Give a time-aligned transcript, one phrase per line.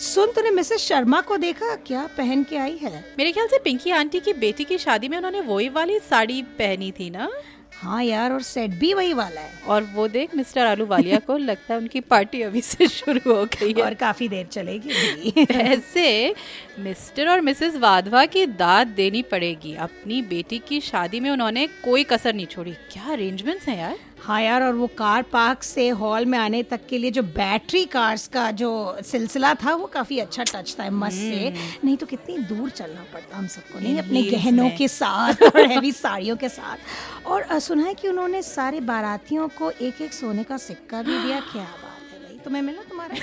[0.00, 1.74] सुन तूने मिसेस शर्मा को देखा?
[1.76, 3.14] क्या पहन के आई है?
[3.18, 6.92] मेरे ख्याल से पिंकी आंटी की बेटी की शादी में उन्होंने वही वाली साड़ी पहनी
[6.92, 7.30] थी ना?
[7.72, 11.36] हाँ यार और सेट भी वही वाला है। और वो देख मिस्टर आलू वालिया को
[11.36, 16.34] लगता है उनकी पार्टी अभी से शुरू हो गई है। और काफ़ी देर चलेगी। ऐसे
[16.78, 22.04] मिस्टर और मिसेस वाधवा की दाद देनी पड़ेगी। अपनी बेटी की शादी में उन्होंने कोई
[22.04, 23.98] कसर नहीं छोड़ी। क्या अरेंजमेंट्स हैं यार?
[24.22, 27.84] हाँ यार और वो कार पार्क से हॉल में आने तक के लिए जो बैटरी
[27.84, 28.70] कार्स का जो
[29.04, 33.04] सिलसिला था वो काफ़ी अच्छा टच था मस्त से। हम्म। नहीं तो कितनी दूर चलना
[33.12, 37.84] पड़ता हम सबको नहीं अपने गहनों के साथ और हैवी साड़ियों के साथ। और सुना
[37.84, 42.12] है कि उन्होंने सारे बारातियों को एक एक सोने का सिक्का भी दिया। क्या बात
[42.12, 43.16] है भाई तुम्हें मिला तुम्हारा?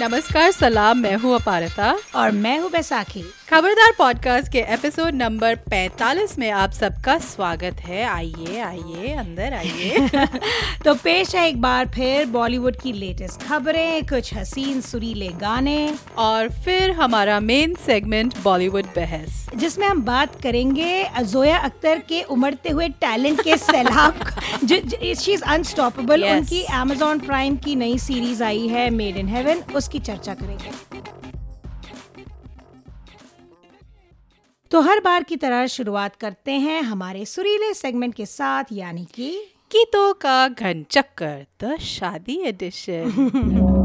[0.00, 6.38] नमस्कार सलाम मैं हूँ अपारता। और मैं हूँ बैसाखी। खबरदार पॉडकास्ट के एपिसोड नंबर 45
[6.38, 10.08] में आप सबका स्वागत है। आइए आइए अंदर आइए।
[10.84, 16.48] तो पेश है एक बार फिर बॉलीवुड की लेटेस्ट खबरें कुछ हसीन सुरीले गाने। और
[16.48, 22.88] फिर हमारा मेन सेगमेंट बॉलीवुड बहस। जिसमें हम बात करेंगे जोया अख्तर के उमड़ते हुए
[22.88, 24.14] टैलेंट के सैलाब
[25.14, 29.98] शी इज़ अनस्टॉपेबल उनकी अमेजोन प्राइम की नई सीरीज़ आई है मेड इन हेवन उसकी
[29.98, 30.92] चर्चा करेंगे।
[34.72, 39.30] तो हर बार की तरह शुरुआत करते हैं हमारे सुरीले सेगमेंट के साथ यानी कि
[39.72, 43.50] गीतों का घन चक्कर द शादी एडिशन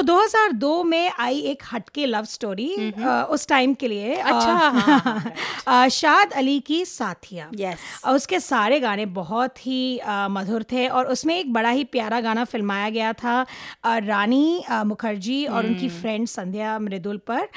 [0.00, 5.32] तो 2002 में आई एक हटके लव स्टोरी उस टाइम के लिए अच्छा हाँ, हाँ,
[5.68, 8.08] हाँ, शाद अली की साथिया। Yes.
[8.08, 12.90] उसके सारे गाने बहुत ही मधुर थे और उसमें एक बड़ा ही प्यारा गाना फिल्माया
[12.90, 13.46] गया था
[13.86, 16.34] रानी मुखर्जी और उनकी फ्रेंड hmm.
[16.34, 17.48] संध्या मृदुल पर।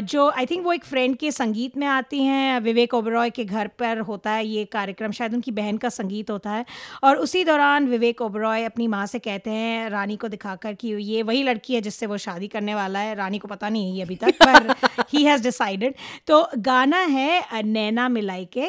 [0.00, 3.66] जो आई थिंक वो एक फ्रेंड के संगीत में आती हैं विवेक ओबरॉय के घर
[3.68, 6.66] पर होता है ये कार्यक्रम शायद उनकी बहन का संगीत होता है।
[7.04, 11.22] और उसी दौरान विवेक ओबरॉय अपनी माँ से कहते हैं रानी को दिखाकर कि ये
[11.22, 14.04] वही लड़की लड़की है जिससे वो शादी करने वाला है रानी को पता नहीं है
[14.04, 14.74] अभी तक पर
[15.12, 15.94] ही हैज़ डिसाइडेड
[16.26, 18.68] तो गाना है नैना मिलाई के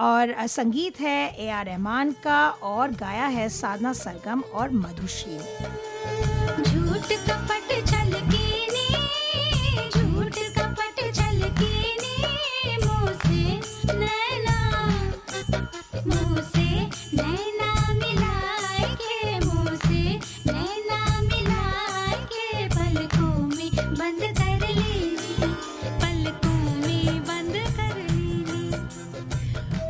[0.00, 2.40] और संगीत है ए आर रहमान का
[2.72, 5.38] और गाया है साधना सरगम और मधुश्री।
[6.62, 7.59] झूठ झूठ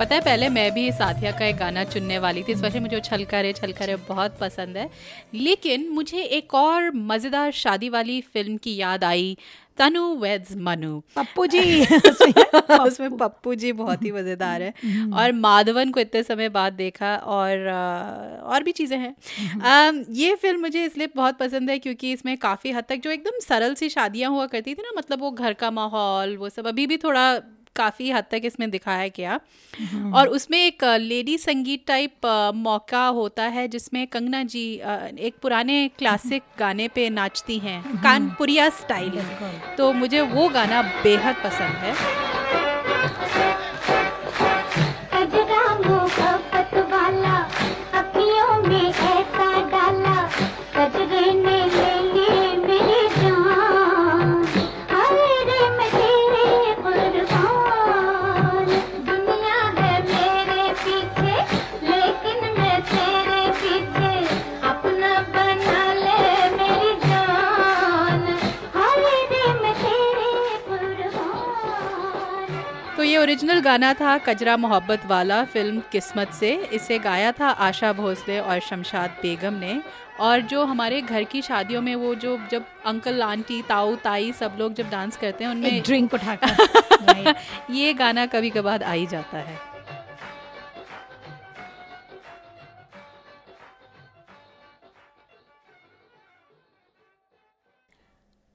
[0.00, 3.24] पता है पहले मैं भी साथिया का एक गाना चुनने वाली थी स्पेशली मुझे छल
[3.24, 4.88] करे छल करे बहुत पसंद है।
[5.34, 9.36] लेकिन मुझे एक और मज़ेदार शादी वाली फ़िल्म की याद आई
[9.78, 11.60] तनु वेद्स मनु। पप्पू जी।
[12.80, 17.14] उसमें पप्पू। जी बहुत ही मज़ेदार है। हम्म। और माधवन को इतने समय बाद देखा
[17.16, 17.68] और
[18.44, 19.14] और भी चीज़ें हैं।
[20.14, 23.74] ये फ़िल्म मुझे इसलिए बहुत पसंद है क्योंकि इसमें काफ़ी हद तक जो एकदम सरल
[23.74, 26.96] सी शादियाँ हुआ करती थी ना मतलब वो घर का माहौल वो सब अभी भी
[26.96, 27.30] थोड़ा
[27.76, 29.38] काफ़ी हद तक इसमें दिखाया गया।
[29.74, 32.26] हम्म। और उसमें एक लेडी संगीत टाइप
[32.56, 34.64] मौका होता है जिसमें कंगना जी
[35.20, 39.20] एक पुराने क्लासिक गाने पे नाचती हैं। हम्म। कानपुरिया स्टाइल
[39.78, 41.94] तो मुझे वो गाना बेहद पसंद है।
[73.20, 78.60] ओरिजिनल गाना था कजरा मोहब्बत वाला फ़िल्म किस्मत से। इसे गाया था आशा भोसले और
[78.60, 79.80] शमशाद बेगम ने।
[80.20, 84.56] और जो हमारे घर की शादियों में वो जो जब अंकल आंटी ताऊ ताई सब
[84.58, 87.34] लोग जब डांस करते हैं उनमें ड्रिंक उठाकर।
[87.70, 89.58] ये गाना कभी कभार आ ही जाता है।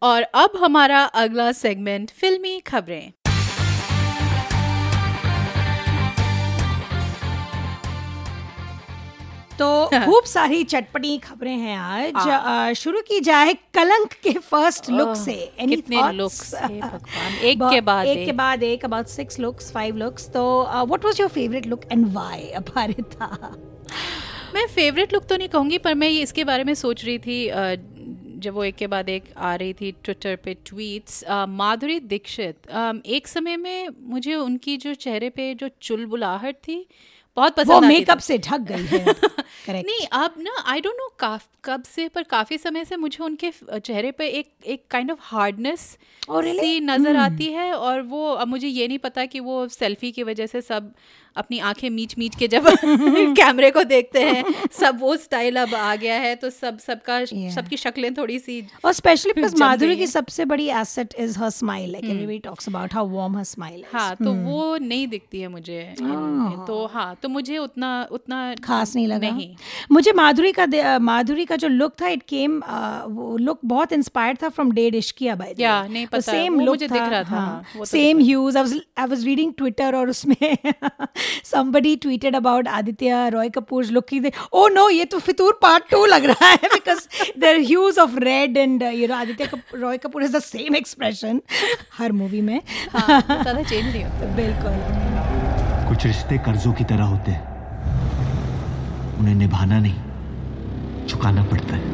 [0.01, 3.24] और अब हमारा अगला सेगमेंट फिल्मी खबरें।
[9.59, 15.15] तो खूब सारी चटपटी खबरें हैं आज। हाँ। शुरू की जाए कलंक के फ़र्स्ट लुक
[15.15, 19.97] से। एनी कितने लुक्स एक के बाद एक के बाद एक about six looks five
[19.97, 23.55] looks तो what was your favourite look and why Aparita?
[24.55, 27.49] मैं फेवरेट लुक तो नहीं कहूँगी पर मैं इसके बारे में सोच रही थी
[28.39, 32.69] जब वो एक के बाद एक आ रही थी ट्विटर पे ट्वीट्स माधुरी दीक्षित।
[33.07, 36.85] एक समय में मुझे उनकी जो चेहरे पे जो चुलबुलाहट थी
[37.35, 39.05] बहुत पसंद वो मेकअप से ढक गई है।
[39.69, 44.11] नहीं अब ना आई डोंट नो कब से पर काफ़ी समय से मुझे उनके चेहरे
[44.11, 45.97] पे एक एक काइंड ऑफ़ हार्डनेस
[46.31, 47.21] सी नज़र hmm.
[47.21, 50.61] आती है और वो अब मुझे ये नहीं पता कि वो सेल्फी की वजह से
[50.61, 50.93] सब
[51.37, 52.67] अपनी आँखें मीच मीच के जब
[53.37, 57.55] कैमरे को देखते हैं सब वो स्टाइल अब आ गया है तो सब सबका yeah.
[57.55, 61.91] सबकी शक्लें थोड़ी सी और स्पेशली बिकॉज़ माधुरी की सबसे बड़ी asset is her smile
[61.91, 64.43] like everybody talks about how warm her smile हाँ तो hmm.
[64.43, 66.67] वो नहीं दिखती है मुझे oh.
[66.67, 69.55] तो हाँ तो मुझे उतना उतना खास नहीं लगा। नहीं।
[69.91, 72.59] मुझे माधुरी का माधुरी का जो लुक था इट केम
[73.07, 76.87] वो लुक बहुत इंस्पायर्ड था फ्रॉम डेड इश्किया बाय या नहीं पता सेम लुक मुझे
[76.87, 80.57] दिख रहा था same hues I was reading Twitter और उसमें
[81.43, 84.09] somebody tweeted about Aditya Roy Kapoor's look.
[84.09, 84.21] He
[84.53, 87.07] oh no, ये तो फितूर part two लग रहा है because
[87.37, 90.75] there hues of red and uh, you know Aditya Kap- Roy Kapoor has the same
[90.75, 91.41] expression
[91.97, 92.61] हर movie में
[92.95, 97.53] हाँ ज़्यादा चेंज नहीं होता बिल्कुल कुछ रिश्ते कर्जों की तरह होते हैं
[99.19, 101.93] उन्हें निभाना नहीं चुकाना पड़ता है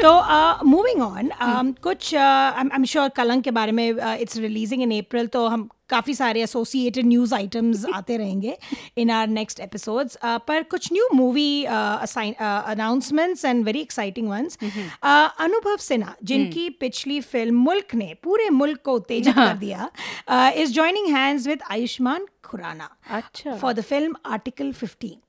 [0.00, 5.26] तो मूविंग ऑन कुछ आई एम श्योर कलंक के बारे में इट्स रिलीजिंग इन अप्रैल
[5.36, 8.56] तो हम काफ़ी सारे एसोसिएटेड न्यूज़ आइटम्स आते रहेंगे
[8.96, 10.18] इन आर नेक्स्ट एपिसोड्स
[10.48, 14.58] पर कुछ new movie announcements and very exciting once
[15.02, 16.78] Anubhav Sinha जिनकी hmm.
[16.80, 19.90] पिछली फ़िल्म मुल्क ने पूरे मुल्क को उत्तेजित कर दिया
[20.54, 25.21] is joining hands with Ayushmann Khurana अच्छा। For the film Article fifteen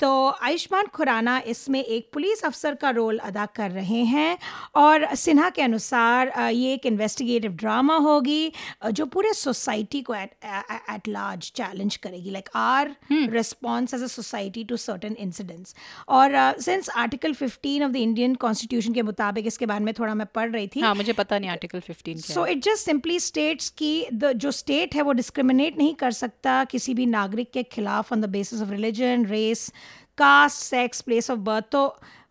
[0.00, 0.08] तो
[0.42, 4.36] आयुष्मान खुराना इसमें एक पुलिस अफसर का रोल अदा कर रहे हैं
[4.76, 8.52] और सिन्हा के अनुसार ये एक इन्वेस्टिगेटिव ड्रामा होगी
[8.90, 14.76] जो पूरे सोसाइटी को एट लार्ज चैलेंज करेगी like our response as a society to
[14.78, 15.74] certain incidents
[16.10, 20.26] और since article 15 of the Indian constitution के मुताबिक इसके बारे में थोड़ा मैं
[20.34, 23.94] पढ़ रही थी हाँ, मुझे पता नहीं article 15 so it just simply states की
[24.14, 28.20] द जो स्टेट है वो डिस्क्रिमिनेट नहीं कर सकता किसी भी नागरिक के खिलाफ on
[28.20, 29.70] the basis of religion race race
[30.18, 31.86] caste sex place of birth तो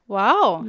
[0.10, 0.62] वाओ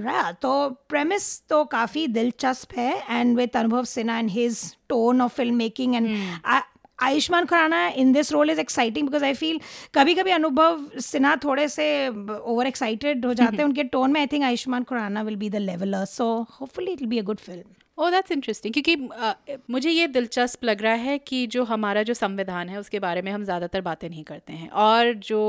[0.43, 5.56] तो प्रेमिस तो काफ़ी दिलचस्प है and with Anubhav Sinha and his tone of film
[5.56, 6.08] making and
[7.02, 9.60] Ayushmann Khurana in this role is exciting because I feel
[9.94, 14.26] कभी कभी अनुभव सिन्हा थोड़े से ओवर एक्साइटेड हो जाते हैं उनके टोन में I
[14.26, 17.75] think Ayushmann Khurana will be the leveller so hopefully it will be a good film
[17.98, 22.69] oh that's interesting क्योंकि मुझे ये दिलचस्प लग रहा है कि जो हमारा जो संविधान
[22.69, 25.40] है उसके बारे में हम ज़्यादातर बातें नहीं करते हैं। और जो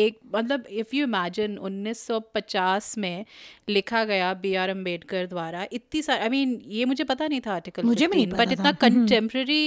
[0.00, 3.24] एक मतलब इफ़ यू इमेजिन 1950 में
[3.68, 7.54] लिखा गया बी आर अंबेडकर द्वारा इतनी सारी आई मीन ये मुझे पता नहीं था
[7.54, 9.62] आर्टिकल मुझे भी नहीं बट इतना कंटेम्प्रेरी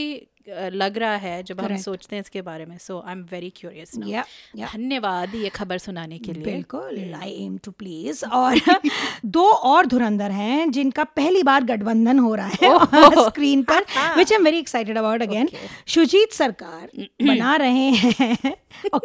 [0.48, 3.92] लग रहा है जब हम सोचते हैं इसके बारे में। So I am very curious
[3.98, 8.60] धन्यवाद ये खबर सुनाने के लिए। बिल्कुल आई एम टू प्लीज़ और
[9.38, 13.86] दो और धुरंधर हैं जिनका पहली बार गठबंधन हो रहा है स्क्रीन पर
[14.18, 15.50] which I am very excited about again
[15.96, 16.90] Shoojit Sircar
[17.28, 18.56] बना रहे हैं।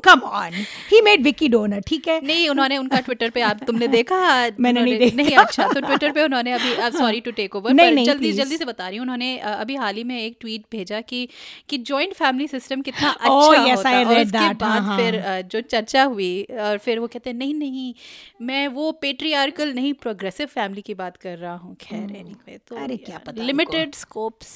[0.04, 0.52] Come on
[0.90, 2.20] he made Vicky donor ठीक है?
[2.26, 4.16] नहीं उन्होंने उनका ट्विटर पे आप तुमने देखा
[4.60, 7.72] मैंने नहीं देखा। नहीं अच्छा तो ट्विटर पे उन्होंने अभी सॉरी टू टेक ओवर
[8.04, 11.26] जल्दी जल्दी से बता रही हूँ। उन्होंने अभी हाल ही में एक ट्वीट भेजा कि
[11.68, 14.98] कि जॉइंट फैमिली सिस्टम कितना oh, अच्छा oh, yes, होता और उसके बाद हाँ, हाँ।
[14.98, 17.94] फिर जो चर्चा हुई और फिर वो कहते हैं नहीं नहीं
[18.42, 22.68] मैं वो पेट्रियार्कल नहीं प्रोग्रेसिव फैमिली की बात कर रहा हूँ खैर एनीवे hmm.
[22.68, 24.54] तो अरे क्या पता limited scopes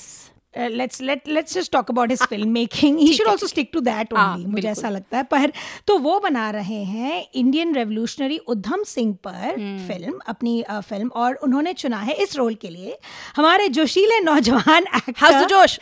[0.55, 2.99] Uh, let's let let's just talk about his filmmaking.
[2.99, 5.53] He should also stick to that only मुझे ऐसा लगता है। पर
[5.87, 9.51] तो वो बना रहे हैं इंडियन रेवोल्यूशनरी उधम सिंह पर
[9.89, 10.29] फ़िल्म hmm.
[10.29, 12.97] अपनी फ़िल्म और उन्होंने चुना है इस रोल के लिए
[13.37, 15.79] हमारे जोशीले नौजवान एक्टर जोश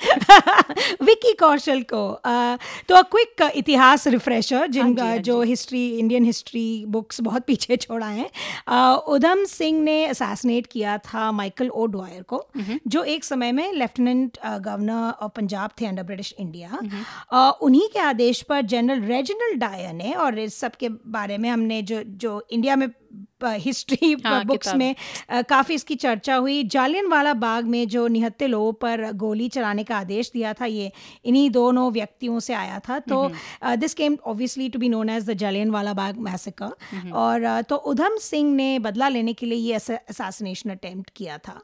[1.02, 2.02] विकी कौशल को।
[2.88, 8.28] तो क्विक इतिहास रिफ्रेशर जिन हाँ जो हिस्ट्री इंडियन हिस्ट्री बुक्स बहुत पीछे छोड़ा है।
[9.08, 12.78] उधम सिंह ने असैसिनेट किया था माइकल ओ डॉयर को mm-hmm.
[12.86, 16.80] जो एक समय में लेफ्टिनेंट गवर्नर ऑफ़ पंजाब थे अंडर ब्रिटिश इंडिया
[17.62, 21.82] उन्हीं के आदेश पर जनरल रेजिनल डायर ने और इस सब के बारे में हमने
[21.82, 22.88] जो जो इंडिया में
[23.44, 24.94] हिस्ट्री हाँ, बुक्स में
[25.30, 29.96] काफ़ी इसकी चर्चा हुई। जालियन वाला बाग में जो निहत्ते लोगों पर गोली चलाने का
[29.96, 30.90] आदेश दिया था ये
[31.24, 33.30] इन्हीं दोनों व्यक्तियों से आया था। तो
[33.76, 35.34] this came obviously to be known as the
[35.70, 40.70] Jallianwala Bagh massacre और uh, तो उधम सिंह ने बदला लेने के लिए ये असैसिनेशन
[40.70, 41.60] अटेम्प्ट किया था।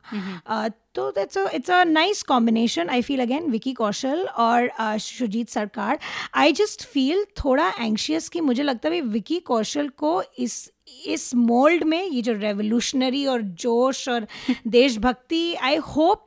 [0.50, 5.98] uh, तो that's it's a nice combination I feel again Vicky Kaushal और Shoojit Sircar.
[6.34, 10.70] I just feel थोड़ा एंशियस कि मुझे लगता है विकी कौशल को इस
[11.06, 14.26] इस मोल्ड में ये जो रेवोल्यूशनरी और जोश और
[14.66, 16.26] देशभक्ति I hope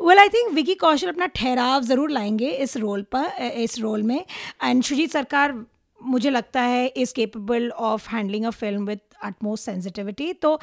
[0.00, 4.24] well I think Vicky Kaushal अपना ठहराव ज़रूर लाएँगे इस रोल पर इस रोल में।
[4.64, 5.64] एंड सुजीत सरकार
[6.02, 10.58] मुझे लगता है is capable of handling a film with utmost sensitivity uh,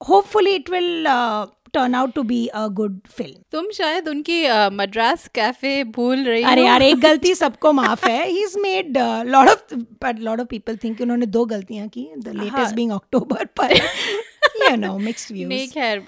[0.00, 3.34] hopefully it will uh, turn out to be a good film.
[3.52, 4.42] तुम शायद उनकी
[4.76, 9.48] मद्रास कैफ़े भूल रही अरे यार एक गलती सबको माफ़ है। He is made lot
[9.48, 13.74] of but lot of people think उन्होंने दो गलतियाँ की द लेटेस्ट बीइंग अक्टूबर पर
[14.60, 15.98] नहीं खैर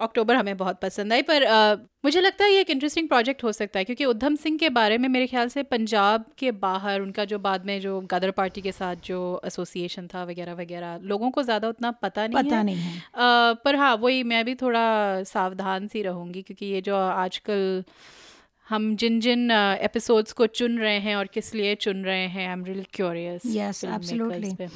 [0.00, 3.52] अक्टूबर हमें बहुत पसंद आई पर uh, मुझे लगता है ये एक इंटरेस्टिंग प्रोजेक्ट हो
[3.52, 7.24] सकता है क्योंकि उधम सिंह के बारे में मेरे ख्याल से पंजाब के बाहर उनका
[7.24, 11.42] जो बाद में जो गदर पार्टी के साथ जो एसोसिएशन था वगैरह वगैरह लोगों को
[11.42, 15.22] ज़्यादा उतना पता नहीं पता है। नहीं है। uh, पर हाँ वही मैं भी थोड़ा
[15.22, 17.84] सावधान सी रहूँगी क्योंकि ये जो आजकल
[18.68, 22.52] हम जिन जिन एपिसोड्स को चुन रहे हैं और किस लिए चुन रहे हैं I
[22.52, 24.66] am really curious yes absolutely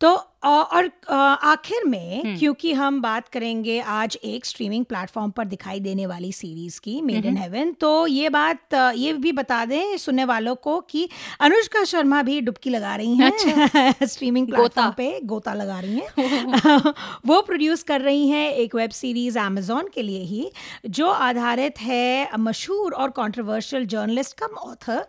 [0.00, 5.80] तो और आखिर में हम्म। क्योंकि हम बात करेंगे आज एक स्ट्रीमिंग प्लेटफॉर्म पर दिखाई
[5.80, 10.24] देने वाली सीरीज़ की मेड इन हेवन तो ये बात ये भी बता दें सुनने
[10.24, 11.08] वालों को कि
[11.40, 16.92] अनुष्का शर्मा भी डुबकी लगा रही हैं अच्छा। स्ट्रीमिंग प्लेटफॉर्म पे गोता लगा रही हैं
[17.26, 20.50] वो प्रोड्यूस कर रही हैं एक वेब सीरीज़ अमेजोन के लिए ही
[20.90, 25.00] जो आधारित है मशहूर और controversial journalist cum author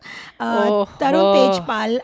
[0.99, 1.99] Tarun Tejpal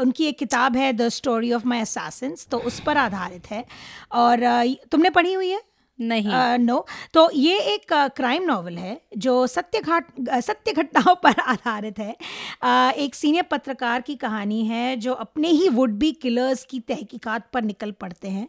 [0.00, 3.64] उनकी एक किताब है the story of my assassins तो उस पर आधारित है।
[4.12, 4.38] और
[4.92, 5.62] तुमने पढ़ी हुई है?
[6.00, 7.10] नहीं। No uh, no.
[7.14, 12.16] तो ये एक क्राइम uh, नॉवल है जो सत्य घाट सत्य घटनाओं पर आधारित है।
[12.64, 17.50] uh, एक सीनियर पत्रकार की कहानी है जो अपने ही वुड बी किलर्स की तहकीकात
[17.52, 18.48] पर निकल पड़ते हैं।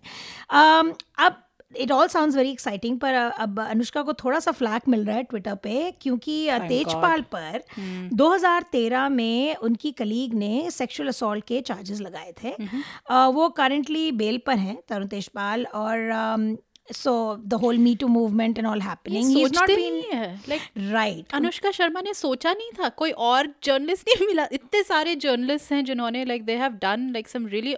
[0.55, 1.43] uh, अब
[1.77, 5.23] it all sound very exciting पर अब अनुष्का को थोड़ा सा फ्लैक मिल रहा है
[5.23, 8.17] ट्विटर पे क्योंकि तेजपाल पर hmm.
[8.17, 12.67] 2013 में उनकी कलीग ने सेक्सुअल असॉल्ट के चार्जेस लगाए थे। hmm.
[13.11, 16.57] uh, वो करंटली बेल पर हैं तरुण तेजपाल और um,
[16.91, 20.03] so the whole me too movement and all happening he's not been
[20.47, 20.61] like
[20.93, 21.33] right.
[21.33, 25.85] Anushka Sharma ने सोचा नहीं था कोई और जर्नलिस्ट नहीं मिला। इतने सारे जर्नलिस्ट हैं
[25.85, 27.75] जिन्होंने like they have done like some really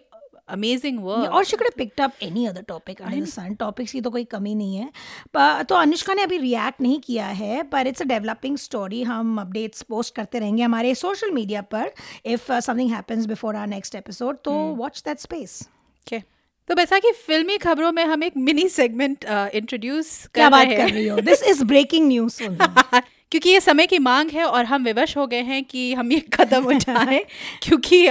[0.50, 4.24] amazing work और she could picked up any other topic thousand topics की तो कोई
[4.24, 4.90] कमी नहीं है।
[5.64, 9.82] तो अनुष्का ने अभी रिएक्ट नहीं किया है पर इट्स अ डेवलपिंग स्टोरी हम अपडेट्स
[9.82, 11.92] पोस्ट करते रहेंगे हमारे सोशल मीडिया पर
[12.26, 15.62] if something happens before our next episode तो वॉच दैट स्पेस
[16.08, 16.20] ओके
[16.70, 21.08] तो वैसा कि फिल्मी खबरों में हम एक मिनी सेगमेंट इंट्रोड्यूस क्या बात कर रही
[21.08, 21.20] हो?
[21.22, 22.44] दिस इज़ ब्रेकिंग न्यूज़
[23.32, 26.20] क्योंकि ये समय की मांग है और हम विवश हो गए हैं कि हम ये
[26.34, 27.24] कदम उठाएँ
[27.64, 28.08] क्योंकि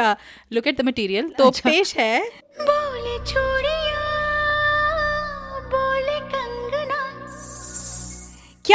[0.52, 2.20] लुक एट द मटेरियल तो अच्छा। पेश है
[2.60, 3.89] बोले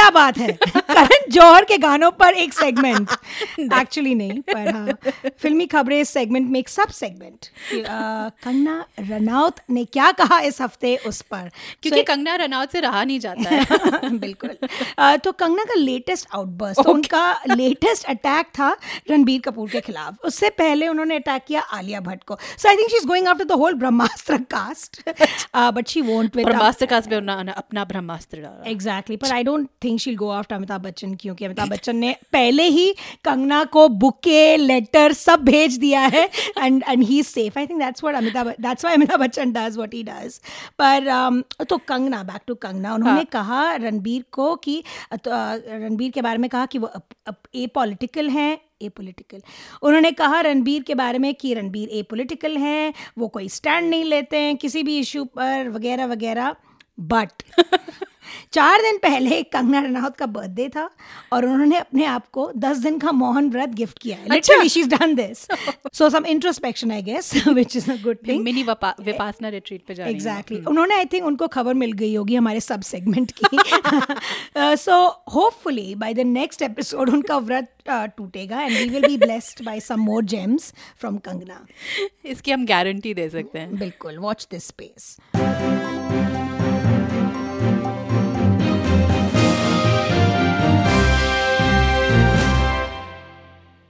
[0.06, 0.52] क्या बात है?
[0.76, 3.10] करण जौहर के गानों पर एक सेगमेंट
[3.58, 7.46] एक्चुअली नहीं पर हाँ फिल्मी खबरें इस सेगमेंट में एक सब सेगमेंट
[8.44, 11.50] कंगना रनौत ने क्या कहा इस हफ़्ते उस पर?
[11.82, 16.28] क्योंकि so, कंगना रनौत से रहा नहीं जाता है। बिल्कुल। uh, तो कंगना का लेटेस्ट
[16.34, 16.86] आउटबर्स्ट okay.
[16.86, 18.70] तो उनका लेटेस्ट अटैक था
[19.10, 22.90] रणबीर कपूर के खिलाफ। उससे पहले उन्होंने अटैक किया आलिया भट्ट को। So I think
[22.90, 25.02] she is going after the whole Brahmastra cast
[25.56, 30.16] but she won't with Brahmastra cast में अपना ब्रह्मास्त्र एग्जैक्टली पर आई डोंट थिंक शील
[30.16, 32.92] गो आफ्टर अमिताभ बच्चन क्योंकि अमिताभ बच्चन ने पहले ही
[33.24, 36.24] कंगना को बुके लेटर सब भेज दिया है
[36.58, 39.76] and and he is safe I think that's what Amitabh that's why Amitabh Bachchan does
[39.76, 40.40] what he does
[40.78, 43.24] पर um, तो कंगना बैक टू कंगना उन्होंने हाँ.
[43.24, 45.30] कहा रणबीर को कि तो,
[45.68, 46.90] रणबीर के बारे में कहा कि वो
[47.54, 49.42] ए पॉलिटिकल हैं ए पोलिटिकल
[49.82, 54.04] उन्होंने कहा रणबीर के बारे में कि रणबीर ए पोलिटिकल हैं वो कोई स्टैंड नहीं
[54.04, 56.54] लेते हैं किसी भी इशू पर वगैरह वगैरह.
[57.00, 57.30] बट
[58.52, 60.88] चार दिन पहले कंगना रनौत का बर्थडे था
[61.32, 64.28] और उन्होंने अपने आप को दस दिन का मोहन व्रत गिफ्ट किया है.
[64.32, 65.46] Literally she is done this
[65.94, 70.04] so some introspection I guess which is a good thing mini Vipassana retreat पे जा
[70.04, 73.56] रही एग्जैक्टली उन्होंने आई थिंक उनको खबर मिल गई होगी हमारे सब सेगमेंट की.
[74.76, 79.64] So hopefully by the next episode उनका व्रत uh, टूटेगा and we will be blessed
[79.64, 81.64] by some more gems from Kangana.
[82.24, 83.78] इसकी हम गारंटी दे सकते हैं.
[83.78, 84.18] बिल्कुल.
[84.18, 85.16] वॉच दिस स्पेस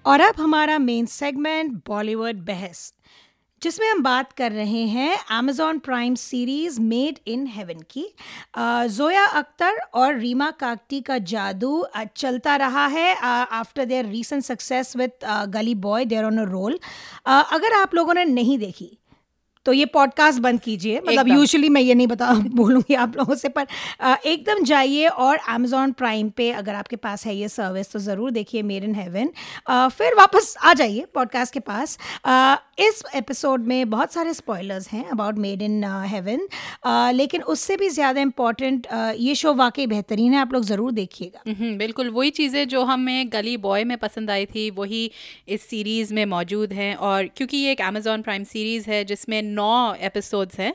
[0.07, 2.93] और अब हमारा मेन सेगमेंट बॉलीवुड बहस,
[3.63, 8.05] जिसमें हम बात कर रहे हैं Amazon Prime series made in heaven की।
[8.89, 11.87] जोया अख्तर और रीमा काकटी का जादू
[12.17, 16.79] चलता रहा है after their recent success with Gully boy they're on a roll
[17.27, 18.91] अगर आप लोगों ने नहीं देखी
[19.67, 23.49] तो ये पॉडकास्ट बंद कीजिए। मतलब यूजुअली मैं ये नहीं बता बोलूँगी आप लोगों से
[23.49, 23.67] पर
[24.27, 28.63] एकदम जाइए और अमेजोन प्राइम पे अगर आपके पास है ये सर्विस तो ज़रूर देखिए
[28.65, 29.31] मेड इन हेवन
[29.91, 31.99] फिर वापस आ जाइए पॉडकास्ट के पास।
[32.81, 36.47] इस एपिसोड में बहुत सारे स्पॉयलर्स हैं अबाउट मेड इन हेवन
[37.15, 38.87] लेकिन उससे भी ज़्यादा इंपॉर्टेंट
[39.19, 43.33] ये शो वाकई बेहतरीन है आप लोग ज़रूर देखिएगा। हम्म, बिल्कुल वही चीज़ें जो हमें
[43.33, 45.11] गली बॉय में पसंद आई थी वही
[45.49, 49.95] इस सीरीज़ में मौजूद हैं। और क्योंकि ये एक अमेजोन प्राइम सीरीज़ है जिसमें नौ
[50.03, 50.73] एपिसोड्स हैं।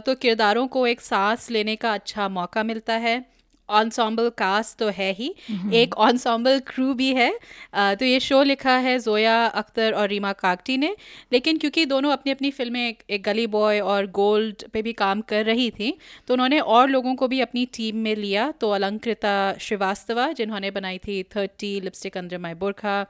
[0.00, 3.24] तो किरदारों को एक सांस लेने का अच्छा मौका मिलता है।
[3.68, 5.28] ऑनसॉम्बल कास्ट तो है ही।
[5.74, 7.30] एक ऑनसॉम्बल क्रू भी है।
[7.74, 10.94] तो ये शो लिखा है जोया अख्तर और रीमा काकटी ने।
[11.32, 15.20] लेकिन क्योंकि दोनों अपनी अपनी फ़िल्में एक, एक गली बॉय और गोल्ड पे भी काम
[15.24, 15.92] कर रही थी
[16.28, 20.98] तो उन्होंने और लोगों को भी अपनी टीम में लिया। तो अलंकृता श्रीवास्तवा जिन्होंने बनाई
[20.98, 23.04] थी थर्टी लिपस्टिक अंडर माई बुरखा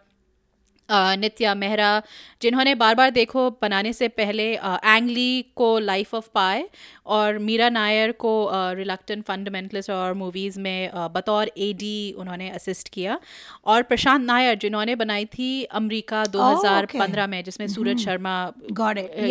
[0.90, 2.02] नित्या मेहरा
[2.42, 6.68] जिन्होंने बार बार देखो बनाने से पहले एंगली को लाइफ ऑफ़ पाए
[7.06, 13.18] और मीरा नायर को रिलक्टेंट फंडामेंटलिस्ट और मूवीज़ में बतौर एडी उन्होंने असिस्ट किया।
[13.66, 17.26] और प्रशांत नायर जिन्होंने बनाई थी अमेरिका 2015 oh, okay.
[17.26, 18.04] में जिसमें Suraj mm-hmm.
[18.04, 18.44] Sharma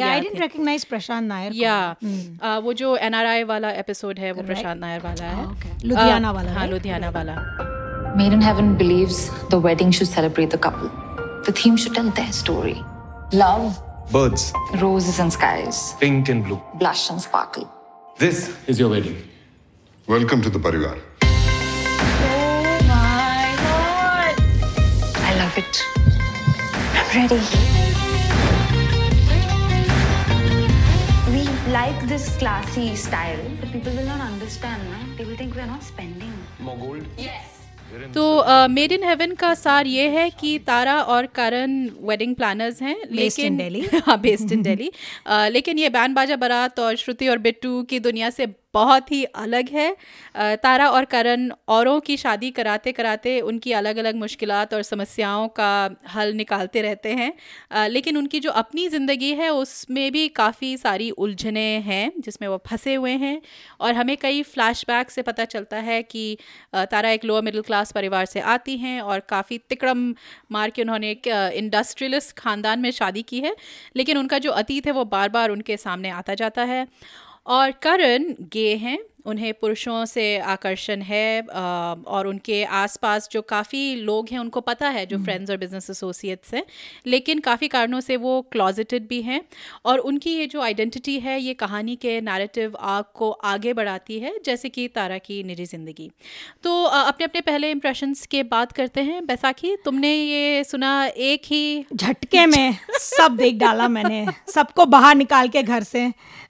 [0.07, 2.63] I didn't recognise Prashant Nair या hmm.
[2.63, 5.45] वो जो एनआरआई वाला एपिसोड है वो प्रशांत नायर वाला है।
[5.85, 7.37] लुधियाना वाला हाँ लुधियाना वाला।
[8.17, 9.17] Made in Heaven believes
[9.49, 11.04] the wedding should celebrate the couple.
[11.45, 12.83] The theme should tell their story.
[13.31, 13.79] Love.
[14.11, 14.51] Birds.
[14.81, 15.93] Roses and skies.
[15.99, 16.59] Pink and blue.
[16.79, 17.71] Blush and sparkle.
[18.17, 19.17] This is your wedding.
[20.07, 20.99] Welcome to the Parivar.
[21.21, 24.35] Oh my god!
[25.21, 25.83] I love it.
[26.97, 27.39] I'm ready.
[31.31, 34.81] We like this classy style, but people will not understand.
[34.89, 35.15] No?
[35.15, 36.33] They will think we are not spending.
[36.57, 37.05] More gold?
[37.17, 37.54] Yes.
[38.15, 42.95] तो made in haven का सार ये है कि तारा और करण wedding planners हैं
[43.11, 44.91] लेकिन दिल्ली हाँ बेस्ड इन दिल्ली
[45.49, 49.69] लेकिन ये बैंड बाजा बारात और श्रुति और बिट्टू की दुनिया से बहुत ही अलग
[49.71, 49.89] है।
[50.57, 55.71] तारा और करण औरों की शादी कराते कराते उनकी अलग अलग मुश्किलात और समस्याओं का
[56.15, 61.67] हल निकालते रहते हैं। लेकिन उनकी जो अपनी ज़िंदगी है, उसमें भी काफ़ी सारी उलझने
[61.81, 63.41] हैं, जिसमें वो फंसे हुए हैं।
[63.79, 66.37] और हमें कई फ्लैशबैक से पता चलता है कि
[66.75, 70.13] तारा एक लोअर मिडिल क्लास परिवार से आती हैं और काफ़ी तिकड़म
[70.51, 73.55] मार के उन्होंने एक इंडस्ट्रियलिस्ट ख़ानदान में शादी की है।
[73.95, 76.87] लेकिन उनका जो अतीत है, वो बार बार उनके सामने आता जाता है।
[77.47, 84.29] और करण गे हैं। उन्हें पुरुषों से आकर्षण है और उनके आसपास जो काफ़ी लोग
[84.31, 86.63] हैं उनको पता है जो फ्रेंड्स हम्म। और बिज़नेस एसोसिएट्स हैं।
[87.07, 89.41] लेकिन काफ़ी कारणों से वो क्लॉजेटेड भी हैं
[89.85, 94.33] और उनकी ये जो आइडेंटिटी है ये कहानी के नैरेटिव आग को आगे बढ़ाती है
[94.45, 96.09] जैसे कि तारा की निजी ज़िंदगी।
[96.63, 101.85] तो अपने अपने पहले इम्प्रेशंस के बात करते हैं। बैसाखी तुमने ये सुना एक ही
[101.93, 106.05] झटके में सब देख डाला मैंने सबको बाहर निकाल के घर से।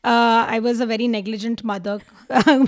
[0.06, 2.02] I was a very negligent mother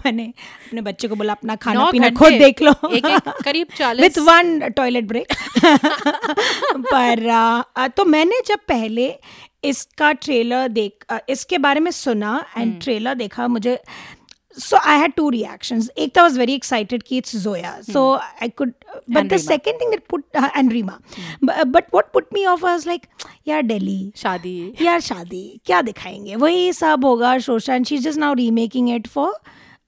[0.06, 0.26] मैंने
[0.68, 4.24] अपने बच्चे को बोला अपना खाना पीना खुद देख लो एक एक करीब चालीस विथ
[4.28, 5.34] वन टॉयलेट ब्रेक
[6.92, 9.14] पर आ, तो मैंने जब पहले
[9.64, 13.78] इसका ट्रेलर देख इसके बारे में सुना एंड ट्रेलर हम्म। देखा मुझे
[14.58, 15.90] so I had two reactions.
[15.96, 17.74] Ekta was very excited कि it's Zoya.
[17.84, 18.46] So hmm.
[18.46, 18.74] I could,
[19.08, 19.44] but and the Rima.
[19.44, 21.46] second thing that put uh, and Rima, hmm.
[21.46, 23.08] but, but what put me off was like
[23.48, 28.20] यार दिल्ली शादी यार शादी क्या दिखाएँगे वही सब होगा शोशा and she is just
[28.20, 29.34] now remaking it for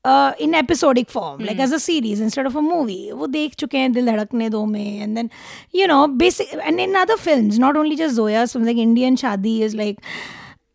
[0.07, 3.91] in episodic form like as a series instead of a movie वो देख चुके हैं
[3.91, 5.29] दिल धड़कने दो में and then
[5.75, 9.77] you know basic and in other film not only just Zoya like Indian shaadi is
[9.77, 9.99] like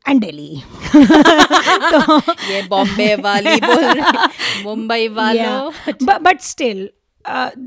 [0.09, 0.63] and Delhi
[0.97, 2.17] तो
[2.53, 4.01] ये बॉम्बे वाली बोल
[4.65, 6.89] मुंबई वालों। But still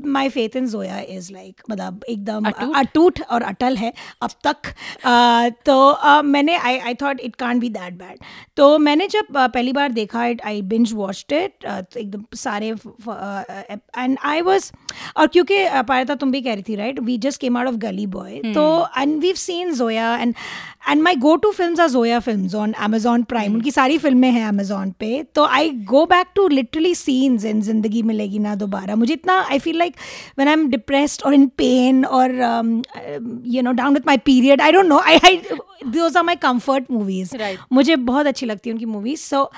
[0.06, 2.44] my faith in Zoya is like मतलब एकदम
[2.74, 3.20] अटूट?
[3.30, 3.92] और अटल है
[4.22, 4.68] अब तक।
[4.98, 8.18] uh, तो uh, मैंने I I thought it can't be that bad
[8.56, 12.68] तो मैंने जब पहली बार देखा it I binge watched it एकदम सारे
[13.98, 14.70] एंड आई वॉज़
[15.16, 18.06] और क्योंकि पायता तुम भी कह रही थी right we just came out of Gully
[18.06, 18.66] boy तो
[18.98, 20.34] and we've seen Zoya and
[20.88, 24.46] and my go to film are Zoya film on Amazon Prime उनकी सारी फ़िल्में हैं
[24.48, 25.22] अमेजोन पे.
[25.34, 29.58] तो I go back to literally scenes in Zindagi Milegi Na Dobara मुझे इतना I
[29.58, 29.96] feel like
[30.38, 32.34] when I am depressed और in pain और
[33.46, 36.90] you know down with my period I don't know I I those are my comfort
[36.90, 37.32] movies.
[37.34, 37.58] Right.
[37.72, 39.50] मुझे बहुत अच्छी लगती है उनकी मूवीज़ सो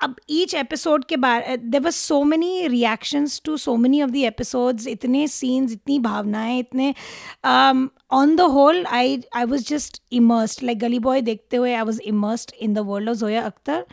[0.00, 4.16] अब ईच एपिसोड के बारे there was so many reactions to so many of the
[4.16, 6.92] episodes इतने सीन्स इतनी भावनाएँ इतने
[8.12, 12.00] on the whole I I was just immersed like Gully boy देखते हुए I was
[12.04, 13.84] immersed in the world of Zoya Akhtar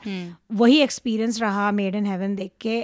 [0.54, 2.84] वही experience रहा made in haven देख के।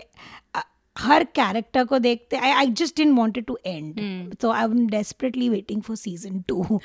[0.95, 5.49] हर कैरेक्टर को देखते I I just didn't wanted to end तो I am desperately
[5.49, 6.79] waiting for season two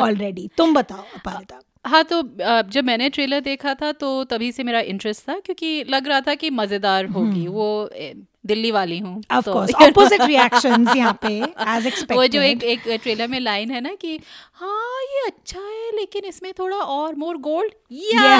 [0.00, 2.22] already तुम बताओ अपारिता हाँ तो
[2.70, 6.34] जब मैंने ट्रेलर देखा था तो तभी से मेरा इंटरेस्ट था क्योंकि लग रहा था
[6.34, 7.90] कि मज़ेदार होगी हम्म। वो
[8.44, 9.52] दिल्ली वाली हूँ तो,
[9.84, 13.94] ऑपोजिट रिएक्शंस यहाँ पे एज एक्सपेक्टेड वो जो एक एक ट्रेलर में लाइन है ना
[14.00, 14.18] कि
[14.52, 18.38] हाँ ये अच्छा है लेकिन इसमें थोड़ा और मोर गोल्ड या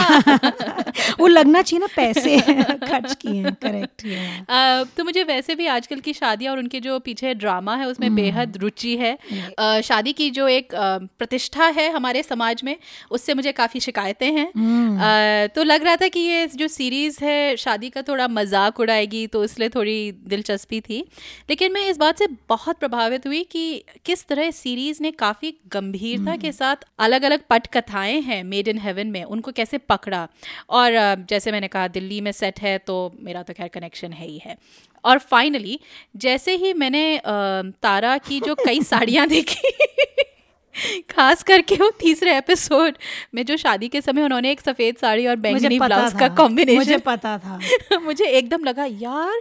[1.21, 2.39] वो लगना चाहिए ना पैसे
[2.87, 4.03] खर्च किए हैं करेक्ट
[4.97, 8.57] तो मुझे वैसे भी आजकल की शादियाँ और उनके जो पीछे ड्रामा है उसमें बेहद
[8.57, 9.17] रुचि है।
[9.83, 10.69] शादी की जो एक
[11.19, 12.77] प्रतिष्ठा है हमारे समाज में
[13.11, 17.57] उससे मुझे काफ़ी शिकायतें हैं। अ, तो लग रहा था कि ये जो सीरीज़ है
[17.57, 19.92] शादी का थोड़ा मज़ाक उड़ाएगी तो इसलिए थोड़ी
[20.27, 21.01] दिलचस्पी थी।
[21.51, 26.37] लेकिन मैं इस बात से बहुत प्रभावित हुई कि किस तरह सीरीज़ ने काफ़ी गंभीरता
[26.37, 30.27] के साथ अलग अलग पटकथाएँ हैं मेड इन हेवन में उनको कैसे पकड़ा?
[30.71, 30.93] और
[31.29, 34.57] जैसे मैंने कहा दिल्ली में सेट है तो मेरा तो खैर कनेक्शन है ही है।
[35.05, 35.79] और फाइनली
[36.17, 37.21] जैसे ही मैंने
[37.83, 39.73] तारा की जो कई साड़ियाँ देखी
[41.11, 42.95] खास करके वो तीसरे एपिसोड
[43.35, 46.99] में जो शादी के समय उन्होंने एक सफ़ेद साड़ी और बैंगनी ब्लाउज का कॉम्बिनेशन मुझे
[46.99, 47.61] पता था।
[47.99, 49.41] मुझे एकदम लगा यार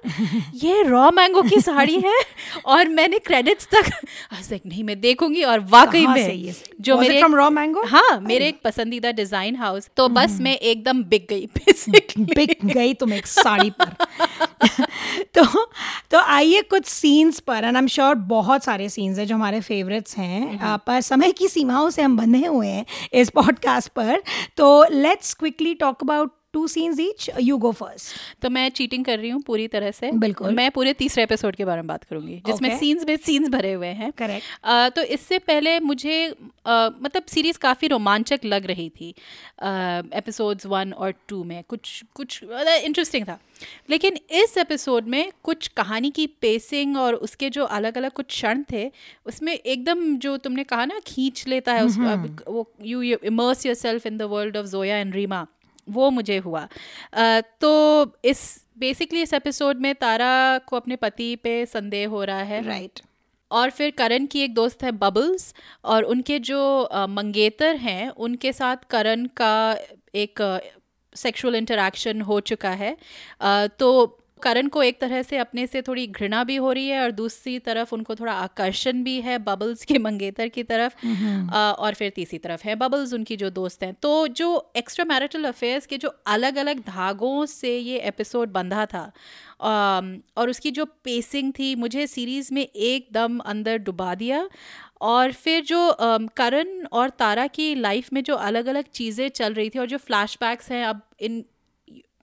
[0.54, 2.22] ये रॉ मैंगो की साड़ी है
[2.66, 3.92] और मैंने क्रेडिट्स तक
[4.34, 7.88] लाइक नहीं मैं देखूँगी और वाकई में जो मेरे from Raw Mango?
[7.88, 11.50] हाँ मेरे एक पसंदीदा डिज़ाइन हाउस तो बस मैं एकदम बिक गई
[12.20, 13.96] बिक गई तुम एक साड़ी पर।
[15.38, 15.72] तो
[16.12, 19.62] तो आइए कुछ सीन्स पर एंड आई एम श्योर बहुत सारे सीन्स हैं जो हमारे
[19.62, 24.22] फेवरेट्स हैं। पर समय की सीमाओं से हम बंधे हुए हैं इस पॉडकास्ट पर
[24.58, 29.20] तो let's quickly talk about two scenes each you go first तो मैं चीटिंग कर
[29.20, 32.42] रही हूँ पूरी तरह से। बिल्कुल। मैं पूरे तीसरे एपिसोड के बारे में बात करूँगी
[32.46, 32.80] जिसमें Okay.
[32.80, 34.42] सीन्स में सीन्स भरे हुए हैं। Correct.
[34.64, 36.26] अ, तो इससे पहले मुझे
[36.66, 39.10] अ, मतलब सीरीज़ काफ़ी रोमांचक लग रही थी
[40.18, 43.40] एपिसोड्स वन और टू में। कुछ कुछ इंटरेस्टिंग था।
[43.90, 48.64] लेकिन इस एपिसोड में कुछ कहानी की पेसिंग और उसके जो अलग अलग कुछ क्षण
[48.72, 48.92] थे
[49.26, 54.06] उसमें एकदम जो तुमने कहा ना खींच लेता है उस अब वो you immerse yourself
[54.06, 55.46] in the world of Zoya and Reema
[55.92, 56.68] वो मुझे हुआ।
[57.62, 57.72] तो
[58.26, 58.44] इस
[58.80, 63.02] बेसिकली इस एपिसोड में तारा को अपने पति पे संदेह हो रहा है। राइट
[63.52, 65.54] और फिर करण की एक दोस्त है बबल्स
[65.86, 69.78] और उनके जो मंगेतर हैं उनके साथ करण का
[70.16, 70.42] एक
[71.16, 72.96] सेक्सुअल इंटरेक्शन हो चुका है।
[73.70, 77.12] तो करण को एक तरह से अपने से थोड़ी घृणा भी हो रही है और
[77.12, 81.06] दूसरी तरफ़ उनको थोड़ा आकर्षण भी है बबल्स के मंगेतर की तरफ़
[81.54, 85.86] और फिर तीसरी तरफ़ है बबल्स उनकी जो दोस्त हैं। तो जो एक्स्ट्रा मैरिटल अफेयर्स
[85.86, 89.12] के जो अलग अलग धागों से ये एपिसोड बंधा था
[89.62, 94.48] और उसकी जो पेसिंग थी मुझे सीरीज़ में एकदम अंदर डुबा दिया।
[95.04, 95.96] और फिर जो
[96.38, 99.98] करण और तारा की लाइफ में जो अलग अलग चीज़ें चल रही थी और जो
[100.00, 101.44] फ्लैशबैक्स हैं अब इन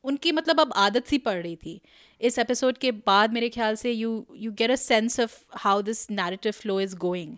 [0.04, 1.81] उनकी मतलब अब आदत सी पड़ रही थी।
[2.20, 6.11] इस एपिसोड के बाद मेरे ख्याल से you you get a sense of how this
[6.11, 7.37] narrative flow is going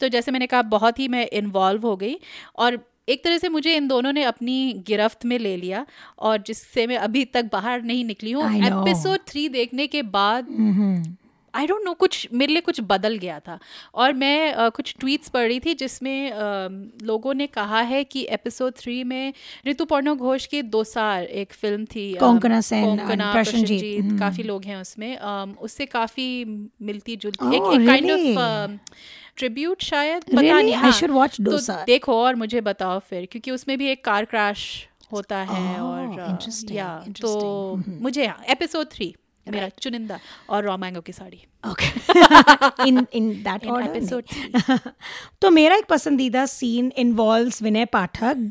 [0.00, 2.16] तो जैसे मैंने कहा बहुत ही मैं इन्वॉल्व हो गई
[2.56, 5.86] और एक तरह से मुझे इन दोनों ने अपनी गिरफ्त में ले लिया
[6.18, 8.42] और जिससे मैं अभी तक बाहर नहीं निकली हूँ।
[8.82, 10.46] एपिसोड थ्री देखने के बाद
[11.54, 13.58] आई डोंट नो कुछ मेरे लिए कुछ बदल गया था
[13.94, 16.68] और मैं अ, कुछ ट्वीट्स पढ़ रही थी जिसमें अ,
[17.02, 19.32] लोगों ने कहा है कि एपिसोड थ्री में
[19.66, 22.96] ऋतु पर्णो घोष की दोसार एक फ़िल्म थी कोंकणा सेन
[23.32, 26.44] प्रशंजीत काफ़ी लोग हैं उसमें अम, उससे काफ़ी
[26.82, 28.38] मिलती जुलती Oh, एक काइंड really?
[28.38, 28.78] ऑफ़
[29.36, 30.62] ट्रिब्यूट शायद पता Really?
[30.62, 31.84] नहीं हाँ, watch तो दोसार.
[31.86, 36.38] देखो और मुझे बताओ फिर क्योंकि उसमें भी एक कार क्रैश होता है Oh, और
[36.70, 39.14] या तो मुझे हाँ एपिसोड थ्री
[39.48, 40.18] मेरा चुनिंदा
[40.50, 41.46] और रॉ मैंगो की sari.
[41.66, 41.86] Okay
[42.88, 44.80] in in that episode
[45.42, 48.50] तो मेरा एक पसंदीदा सीन इन्वॉल्व्स विनय पाठक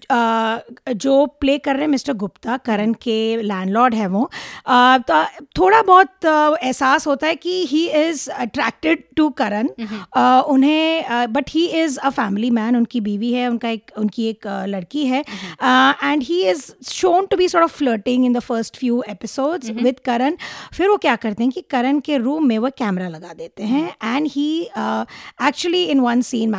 [0.94, 4.32] जो प्ले कर रहे हैं मिस्टर गुप्ता करण के लैंडलॉर्ड है वो।
[4.70, 5.24] तो
[5.58, 6.26] थोड़ा बहुत
[6.64, 9.68] एहसास होता है कि he is attracted to Karan
[10.42, 15.06] उन्हें but he is a family man उनकी बीवी है उनका एक उनकी एक लड़की
[15.06, 15.24] है।
[16.04, 20.00] And he is shown to be sort of flirting in the first few episodes with
[20.00, 20.38] Karan
[20.74, 23.96] फिर वो क्या करते हैं कि करण के रूम में वो कैमरा लगा देते हैं।
[24.04, 26.56] And he actually in one scene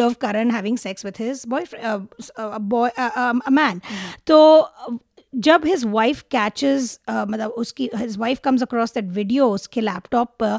[0.00, 2.00] of Karan having sex with his boyfriend uh,
[2.38, 3.80] a boy uh, um, a man.
[4.26, 4.98] तो uh,
[5.34, 10.58] जब हिज वाइफ कैचेस मतलब उसकी his wife comes across that video उसके laptop पर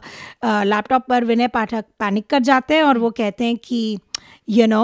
[0.65, 3.99] laptop पर विनय पाठक panic कर जाते हैं और वो कहते हैं कि
[4.49, 4.83] यू नो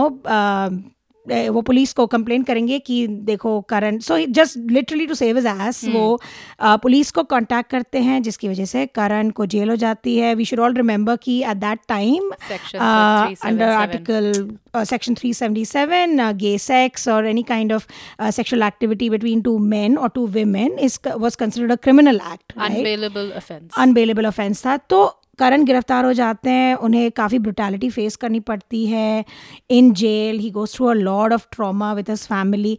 [1.30, 5.84] वो पुलिस को कंप्लेन करेंगे कि देखो Karan so just literally to save his ass
[5.88, 6.22] वो
[6.62, 10.46] पुलिस को कांटेक्ट करते हैं जिसकी वजह से करण को जेल हो जाती है। वी
[10.46, 12.32] शुड ऑल रिमेंबर कि at that time
[13.44, 14.32] under article
[14.76, 17.88] section 377 uh, gay sex or any kind of
[18.20, 22.54] uh, sexual activity between two men or two women is was considered a criminal act
[22.56, 22.72] right?
[22.72, 28.16] Unbailable offence unbailable offence था। तो करण गिरफ़्तार हो जाते हैं उन्हें काफ़ी brutality face
[28.16, 29.26] करनी पड़ती है।
[29.70, 32.78] In jail he goes through a load of trauma with his family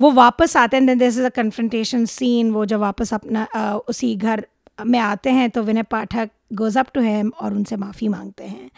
[0.00, 4.14] वो वापस आते हैं this is a confrontation scene वो जब वापस अपना uh, उसी
[4.16, 4.46] घर
[4.78, 8.70] में आते हैं तो Vinay Pathak goes up to him और उनसे माफ़ी मांगते हैं।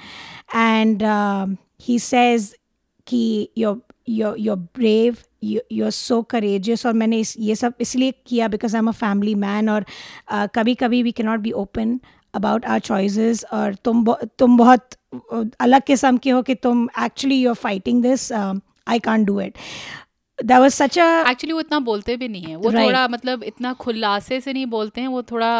[0.57, 1.03] एंड
[1.83, 2.55] ही सेज
[3.07, 8.13] कि you're you're you're brave you are so courageous और मैंने इस ये सब इसलिए
[8.27, 9.85] किया because I am a family man और
[10.35, 11.99] uh, कभी कभी we can not be open
[12.35, 14.05] about our choices और तुम
[14.39, 14.95] तुम बहुत
[15.61, 19.59] अलग किस्म के हो कि तुम actually you are fighting this I can't do it
[20.39, 22.85] that was such a actually वो इतना बोलते भी नहीं है वो Right.
[22.87, 25.51] थोड़ा मतलब इतना खुलासे से नहीं बोलते हैं वो थोड़ा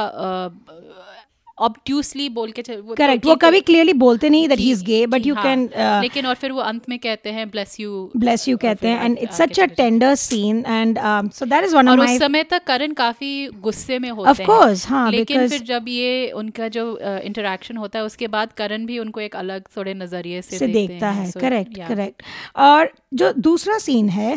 [1.59, 5.07] ऑब्ट्यूसली बोल के चल- करेक्ट तो वो कभी क्लियरली बोलते नहीं that he is gay
[5.07, 5.71] but you can
[6.03, 9.09] लेकिन और फिर वो अंत में कहते हैं ब्लेस यू bless you कहते हैं। फिर
[9.09, 11.75] and आगे it's such a चले जाते हैं। tender scene and um, so that is
[11.75, 15.49] one और उस समय तक करण काफ़ी गुस्से में होते Of हैं। course, हाँ, लेकिन
[15.49, 19.63] फिर जब ये उनका जो इंटरेक्शन होता है उसके बाद करण भी उनको एक अलग
[19.77, 22.23] थोड़े नज़रिए से, से देखते हैं। करेक्ट करेक्ट
[22.57, 24.37] और जो दूसरा सीन है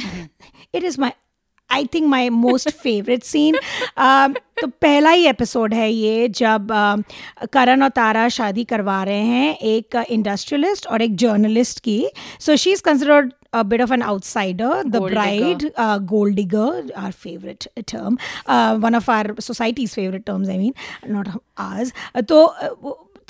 [0.75, 1.11] it is my
[1.71, 3.55] I think my most favourite scene
[4.61, 7.03] तो पहला ही एपिसोड है ये जब um,
[7.53, 11.99] करण और तारा शादी करवा रहे हैं एक इंडस्ट्रियलिस्ट और एक जर्नलिस्ट की
[12.39, 15.71] so she is considered a bit of an outsider the Gold bride digger.
[15.77, 20.73] uh, gold digger our favorite term uh, one of our society's favorite terms i mean
[21.15, 21.93] not ours
[22.27, 22.41] तो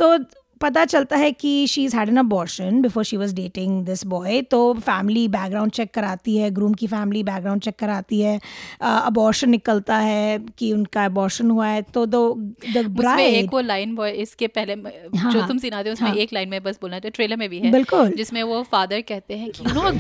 [0.02, 0.18] तो
[0.62, 4.42] पता चलता है कि she is had an abortion before she was dating this boy
[4.42, 8.40] तो family background check कराती है groom की फैमिली बैकग्राउंड चेक कराती है
[8.82, 12.24] अबॉर्शन निकलता है कि उनका अबॉर्शन हुआ है तो दो
[12.68, 12.86] द
[13.18, 16.34] एक वो लाइन बॉय इसके पहले हाँ, जो हाँ, तुम सुनाते हो उसमें हाँ। एक
[16.34, 19.64] लाइन में बस बोलना ट्रेलर में भी है बिल्कुल। जिसमें वो फादर कहते हैं कि
[19.64, 19.92] यू नो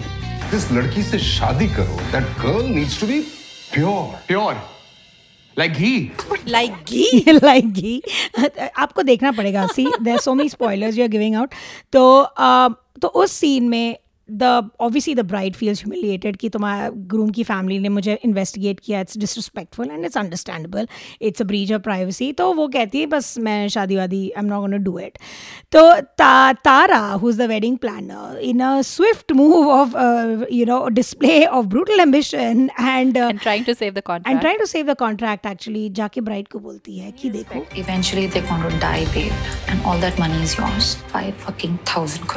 [0.51, 3.19] जिस लड़की से शादी करो that girl needs to be
[3.73, 4.76] pure pure
[5.59, 6.11] like ghee?
[6.47, 7.25] Like ghee?
[7.43, 8.01] Like ghee.
[8.77, 9.67] आपको देखना पड़ेगा.
[9.67, 11.49] See there so many spoilers you are giving out
[11.93, 13.97] तो uh, तो उस सीन में
[14.29, 14.43] the
[14.79, 19.17] obviously the bride feels humiliated कि तुम्हारा ग्रूम की फैमिली ने मुझे इन्वेस्टिगेट किया it's
[19.17, 20.87] disrespectful and it's understandable
[21.21, 24.49] it's a breach of privacy तो वो कहती है बस मैं शादी वादी I am
[24.49, 25.17] not gonna do it
[25.71, 25.83] तो
[26.17, 29.95] ता, Tara who is the wedding planner in a swift move of
[30.51, 34.57] you know display of brutal ambition and and trying to save the and contract try
[34.57, 38.63] to save the contract actually जाके bride को बोलती है कि देखो Eventually, they're going
[38.63, 39.31] to die, babe.
[39.67, 40.95] And all that money is yours.
[41.07, 42.27] Five fucking thousand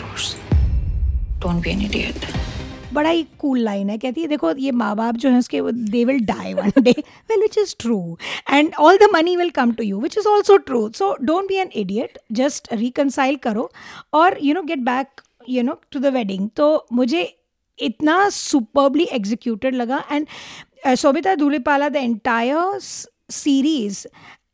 [1.41, 1.55] crores.
[1.55, 2.27] Don't an idiot
[2.93, 6.05] बड़ा ही cool line है कहती है देखो ये माँ बाप जो है उसके they
[6.05, 6.91] will die one day
[7.31, 8.17] well which is true
[8.51, 11.55] and all the money will come to you which is also true so don't be
[11.55, 13.71] an idiot just reconcile करो
[14.13, 17.23] और you know get back you know to the wedding तो मुझे
[17.79, 20.05] इतना superbly executed लगा.
[20.13, 20.27] And
[20.97, 24.07] Sobhita Dhulipala the entire series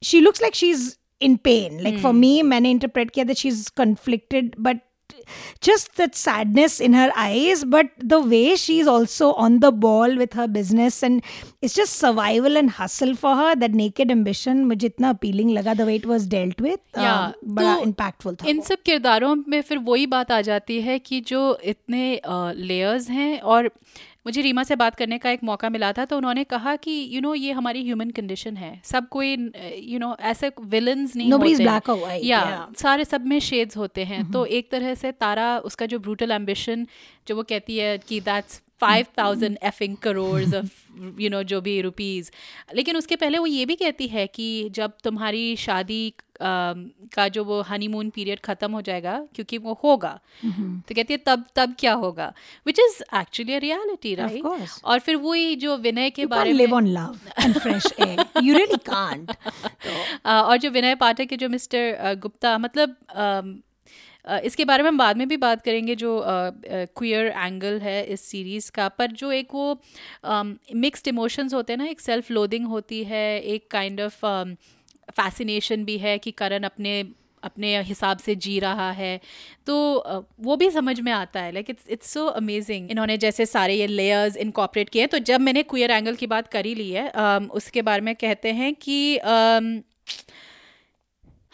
[0.04, 0.90] she looks like she is
[1.22, 4.80] in pain like for me मैंने interpret किया that she is conflicted but
[5.68, 10.34] just that sadness in her eyes but the way she's also on the ball with
[10.34, 11.22] her business and
[11.62, 15.86] it's just survival and hustle for her that naked ambition मुझे इतना appealing लगा the
[15.86, 18.82] way it was dealt with Yeah, uh, bada बड़ा तो impactful था इन sab सब
[18.86, 21.42] किरदारों में फिर वही बात आ जाती है कि जो
[21.74, 22.04] इतने
[22.66, 23.70] लेयर्स हैं और
[24.26, 27.20] मुझे रीमा से बात करने का एक मौका मिला था तो उन्होंने कहा कि यू
[27.20, 32.42] नो ये हमारी ह्यूमन कंडीशन है सब कोई यू नो ऐसे विलन्स नहीं होते या
[32.42, 32.52] yeah.
[32.52, 32.78] yeah.
[32.78, 34.32] सारे सब में शेड्स होते हैं mm-hmm.
[34.32, 36.86] तो एक तरह से तारा उसका जो ब्रूटल एम्बिशन
[37.28, 40.66] जो वो कहती है कि that's five thousand effing crore of
[41.20, 42.30] you know जो भी रुपीज़
[42.74, 46.12] लेकिन उसके पहले वो ये भी कहती है कि जब तुम्हारी शादी
[46.42, 51.44] का जो वो हनीमून पीरियड ख़त्म हो जाएगा क्योंकि वो होगा तो कहती है तब
[51.56, 52.32] तब क्या होगा?
[52.66, 56.66] Which is actually a reality right और फिर वही जो विनय के you बारे में
[56.66, 58.24] live on love and fresh air.
[58.42, 59.36] You really can't.
[60.26, 62.96] और जो विनय पाठक के जो मिस्टर गुप्ता मतलब
[64.44, 68.70] इसके बारे में हम बाद में भी बात करेंगे जो क्वियर एंगल है इस सीरीज़
[68.70, 69.80] का। पर जो एक वो
[70.76, 74.24] मिक्स्ड इमोशंस होते हैं ना, एक सेल्फ लोदिंग होती है, एक काइंड ऑफ़
[75.12, 77.00] फैसिनेशन भी है कि करण अपने
[77.42, 79.20] अपने हिसाब से जी रहा है।
[79.66, 79.74] तो
[80.40, 83.86] वो भी समझ में आता है। Like it's it's so amazing इन्होंने जैसे सारे ये
[83.86, 87.10] लेयर्स इनकॉपरेट किए तो जब मैंने क्वियर एंगल की बात करी ली है
[87.54, 89.18] उसके बारे में कहते हैं कि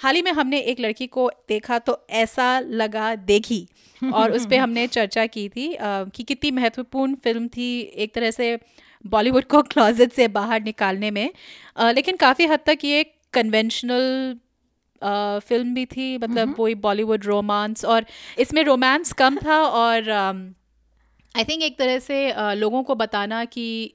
[0.02, 3.68] हाल ही में हमने एक लड़की को देखा तो ऐसा लगा देखी
[4.14, 8.58] और उस पर हमने चर्चा की थी कि कितनी महत्वपूर्ण फ़िल्म थी एक तरह से
[9.06, 11.30] बॉलीवुड को क्लॉजेट से बाहर निकालने में।
[11.80, 14.36] लेकिन काफ़ी हद तक ये कन्वेंशनल
[15.48, 18.04] फ़िल्म भी थी मतलब वही बॉलीवुड रोमांस और
[18.38, 20.10] इसमें रोमांस कम था और
[21.36, 23.94] आई थिंक एक तरह से लोगों को बताना कि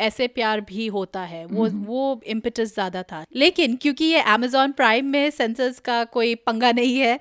[0.00, 5.06] ऐसे प्यार भी होता है। वो वो इम्पटस ज़्यादा था। लेकिन क्योंकि ये अमेजोन प्राइम
[5.06, 7.18] में सेंसर्स का कोई पंगा नहीं है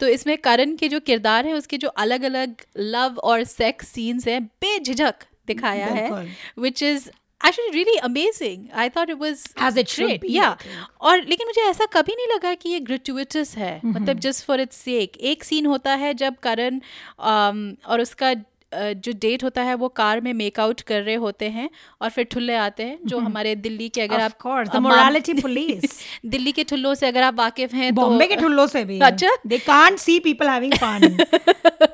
[0.00, 4.28] तो इसमें करण के जो किरदार है उसके जो अलग अलग लव और सेक्स सीन्स
[4.28, 6.10] हैं बेझिझक दिखाया है
[6.58, 7.08] which is
[7.46, 10.98] actually really amazing I thought it was As it should be, या I think.
[11.00, 14.76] और लेकिन मुझे ऐसा कभी नहीं लगा कि ये ग्रेचुइटस है मतलब जस्ट फॉर इट्स
[14.76, 18.34] सेक एक सीन होता है जब करण um, और उसका
[18.74, 21.70] जो डेट होता है वो कार में मेकआउट कर रहे होते हैं
[22.02, 24.38] और फिर ठुल्ले आते हैं जो हमारे दिल्ली के अगर Of आप
[24.76, 26.02] मोरालिटी police.
[26.26, 29.28] दिल्ली के ठुल्लों से अगर आप वाकिफ हैं तो बॉम्बे के ठुल्लों से भी अच्छा।
[29.46, 31.16] They can't see people having fun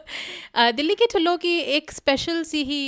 [0.76, 2.80] Delhi के ठुल्लों की एक स्पेशल सी ही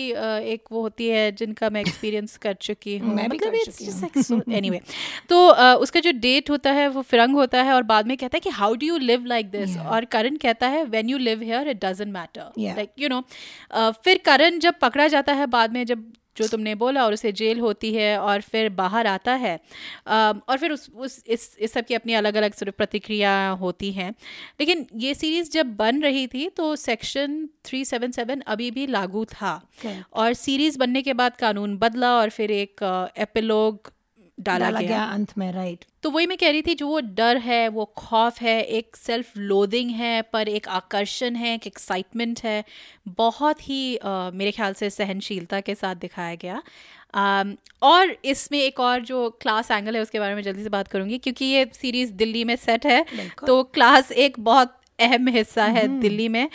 [0.53, 4.81] एक वो होती है जिनका मैं एक्सपीरियंस कर चुकी हूँ। मतलब एनी वे एनीवे
[5.29, 8.41] तो उसका जो डेट होता है वो फिरंग होता है और बाद में कहता है
[8.41, 11.69] कि how do you live like this और करण कहता है when you live here
[11.69, 13.25] it doesn't matter like you know
[14.05, 17.61] फिर करण जब पकड़ा जाता है बाद में जब जो तुमने बोला और उसे जेल
[17.61, 19.55] होती है और फिर बाहर आता है।
[20.09, 24.11] और फिर उस उस इस इस सब की अपनी अलग अलग सिर्फ़ प्रतिक्रिया होती हैं।
[24.61, 29.61] लेकिन ये सीरीज़ जब बन रही थी तो सेक्शन 377 अभी भी लागू था.
[30.13, 32.83] और सीरीज़ बनने के बाद कानून बदला और फिर एक
[33.19, 33.93] एपिलोग
[34.41, 37.01] डाला, डाला गया। गया अंत में राइट तो वही मैं कह रही थी जो वो
[37.01, 42.41] डर है वो खौफ है एक सेल्फ लोदिंग है पर एक आकर्षण है एक एक्साइटमेंट
[42.45, 42.65] है
[43.09, 46.63] बहुत ही अ, मेरे ख्याल से सहनशीलता के साथ दिखाया गया।
[47.15, 50.89] अम, और इसमें एक और जो क्लास एंगल है उसके बारे में जल्दी से बात
[50.89, 53.05] करूँगी क्योंकि ये सीरीज़ दिल्ली में सेट है
[53.47, 56.49] तो क्लास एक बहुत अहम हिस्सा है दिल्ली में।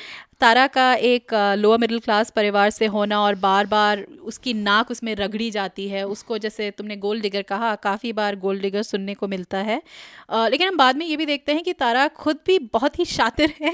[0.43, 5.13] तारा का एक लोअर मिडिल क्लास परिवार से होना और बार बार उसकी नाक उसमें
[5.15, 9.27] रगड़ी जाती है उसको जैसे तुमने गोल्ड डिगर कहा काफ़ी बार गोल्ड डिगर सुनने को
[9.27, 9.82] मिलता है।
[10.29, 13.06] आ, लेकिन हम बाद में ये भी देखते हैं कि तारा खुद भी बहुत ही
[13.06, 13.73] शातिर है।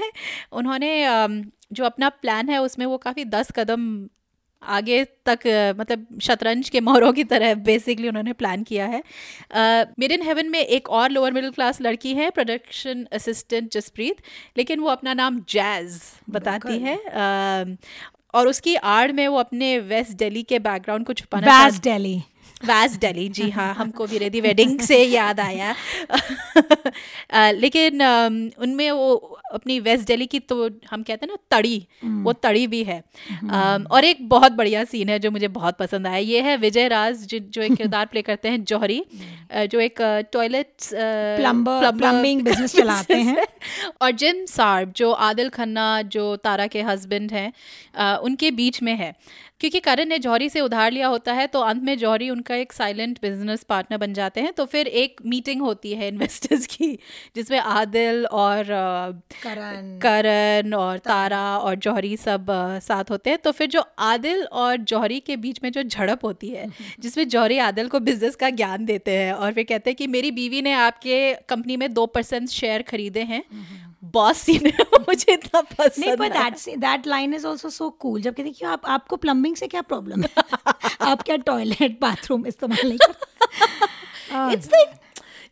[0.52, 1.26] उन्होंने आ,
[1.72, 3.84] जो अपना प्लान है उसमें वो काफ़ी दस कदम
[4.62, 5.46] आगे तक
[5.78, 9.02] मतलब शतरंज के मोहरों की तरह बेसिकली उन्होंने प्लान किया है।
[9.98, 14.16] मिड इन हेवन में एक और लोअर मिडिल क्लास लड़की है प्रोडक्शन असिस्टेंट जसप्रीत
[14.56, 17.76] लेकिन वो अपना नाम जैज बताती है। uh,
[18.34, 22.22] और उसकी आड़ में वो अपने वेस्ट दिल्ली के बैकग्राउंड को छुपाना वेस्ट दिल्ली
[22.64, 25.74] वैस दिल्ली जी हाँ हमको भी रेडी वेडिंग से याद आया।
[27.30, 28.02] अ, लेकिन
[28.58, 29.14] उनमें वो
[29.54, 31.86] अपनी वेस्ट दिल्ली की तो हम कहते हैं ना तड़ी
[32.24, 32.98] वो तड़ी भी है।
[33.50, 36.88] अम, और एक बहुत बढ़िया सीन है जो मुझे बहुत पसंद आया। ये है विजय
[36.88, 39.04] राज जो एक किरदार प्ले करते हैं जौहरी
[39.54, 40.00] जो एक
[40.32, 40.72] टॉयलेट
[42.00, 43.46] plumbing business चलाते हैं।
[44.02, 47.52] और जिम सार्ब जो आदिल खन्ना जो तारा के हस्बैंड हैं
[48.18, 49.14] उनके बीच में है।
[49.60, 52.72] क्योंकि करण ने जौहरी से उधार लिया होता है तो अंत में जौहरी उनका एक
[52.72, 56.98] साइलेंट बिज़नेस पार्टनर बन जाते हैं तो फिर एक मीटिंग होती है इन्वेस्टर्स की
[57.36, 58.64] जिसमें आदिल और
[59.42, 62.46] करण। करण और तारा। और जौहरी सब
[62.82, 66.48] साथ होते हैं तो फिर जो आदिल और जौहरी के बीच में जो झड़प होती
[66.48, 66.68] है
[67.00, 70.30] जिसमें जौहरी आदिल को बिज़नेस का ज्ञान देते हैं और फिर कहते हैं कि मेरी
[70.30, 73.44] बीवी ने आपके कंपनी में दो परसेंट शेयर खरीदे हैं
[74.04, 77.90] बॉस सीन है मुझे इतना नहीं पसंद पर आया। That that line is also so
[77.90, 80.28] cool जब कहते हैं आप आपको प्लम्बिंग से क्या प्रॉब्लम है?
[81.00, 83.28] आप क्या टॉयलेट बाथरूम इस्तेमाल नहीं करते
[84.56, 84.96] it's like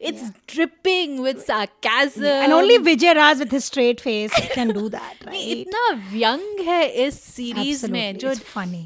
[0.00, 2.24] it's dripping with sarcasm.
[2.24, 5.58] And only Vijay Raj with his straight face can do that नहीं, right?
[5.58, 8.84] इतना व्यंग है इस सीरीज़ में जो funny.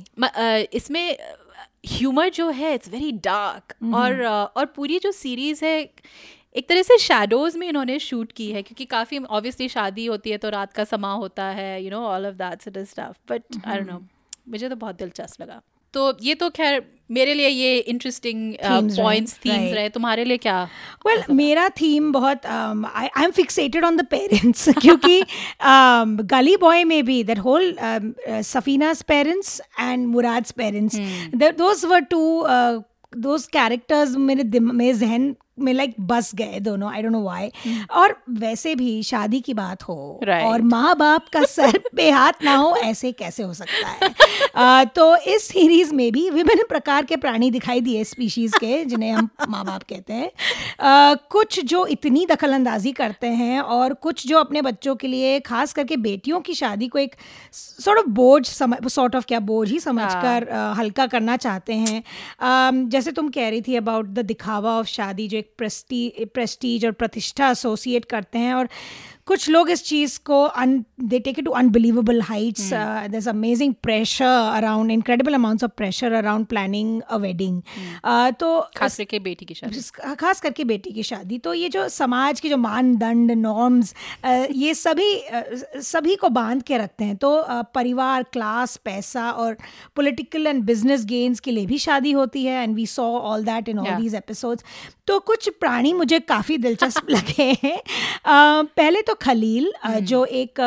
[0.73, 1.17] इसमें
[1.87, 4.23] ह्यूमर जो है इट्स वेरी डार्क और
[4.57, 5.91] और पूरी जो सीरीज़ है
[6.57, 10.39] एक तरह से शैडोज में इन्होंने शूट की है क्योंकि काफ़ी ऑब्वियसली शादी होती है
[10.39, 13.79] तो रात का समा होता है you know all of that such stuff but I
[13.79, 14.01] don't know
[14.49, 15.61] मुझे तो बहुत दिलचस्प लगा।
[15.95, 20.63] तो ये तो खैर मेरे लिए ये इंटरेस्टिंग पॉइंट्स थीम्स रहे तुम्हारे लिए क्या
[21.07, 26.57] वेल well मेरा थीम बहुत I I am fixated on the parents क्योंकि um, गली
[26.57, 27.75] बॉय में भी that whole
[28.29, 30.97] Safeena's parents and Murad's parents
[31.35, 32.23] those were two
[33.17, 37.51] those characters मेरे मेरे जहन में लाइक बस गए दोनों आई डोंट नो व्हाई
[37.91, 40.45] और वैसे भी शादी की बात हो Right.
[40.45, 44.11] और माँ बाप का सर पे हाथ ना हो ऐसे कैसे हो सकता है?
[44.55, 49.11] अ, तो इस सीरीज़ में भी विभिन्न प्रकार के प्राणी दिखाई दिए स्पीशीज के जिन्हें
[49.13, 50.31] हम माँ बाप कहते हैं।
[51.31, 55.73] कुछ जो इतनी दखल अंदाजी करते हैं और कुछ जो अपने बच्चों के लिए खास
[55.73, 57.15] करके बेटियों की शादी को एक
[57.53, 62.03] सॉर्ट ऑफ़ बोझ समझ सॉर्ट ऑफ़ क्या बोझ ही समझकर अ, हल्का करना चाहते हैं।
[62.41, 66.87] अम, जैसे तुम कह रही थी अबाउट द दिखावा ऑफ़ शादी जो एक प्रेस्टी प्रेस्टीज
[66.87, 68.69] और प्रतिष्ठा एसोसिएट करते हैं और
[69.27, 70.39] कुछ लोग इस चीज़ को
[71.09, 72.71] they take it to unbelievable heights
[73.11, 74.25] there's amazing pressure
[74.57, 77.61] around incredible amounts of pressure around planning a wedding
[78.41, 79.73] तो खास करके बेटी की शादी.
[80.21, 83.95] खास करके बेटी की शादी। तो ये जो समाज के जो मानदंड नॉर्म्स
[84.27, 85.43] uh, ये सभी अ,
[85.83, 89.57] सभी को बाँध के रखते हैं। तो अ, परिवार क्लास पैसा और
[89.97, 93.69] पॉलिटिकल एंड बिज़नेस गेन्स के लिए भी शादी होती है। And we saw all that
[93.69, 94.65] in all these episodes
[95.07, 97.81] तो कुछ प्राणी मुझे काफ़ी दिलचस्प लगे हैं।
[98.77, 100.61] पहले तो खलील uh, जो एक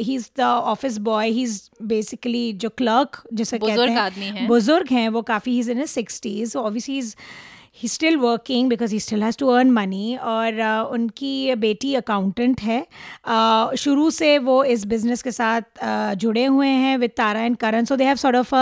[0.00, 4.88] ही is the office boy he is basically जो क्लर्क जिसे कहते बुज़ुर्ग हैं। बुज़ुर्ग
[4.90, 7.14] हैं वो काफ़ी he is in sixties obviously is
[7.82, 12.60] he still working because he still has to earn money और uh, उनकी बेटी अकाउंटेंट
[12.60, 12.86] है।
[13.28, 17.56] Uh, शुरू से वो इस बिज़नेस के साथ uh, जुड़े हुए हैं with Tara and
[17.56, 18.54] Karan so they have sort of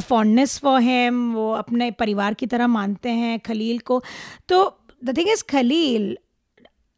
[0.00, 4.02] fondness for him वो अपने परिवार की तरह मानते हैं खलील को।
[4.48, 6.16] तो द थिंग इज़ खलील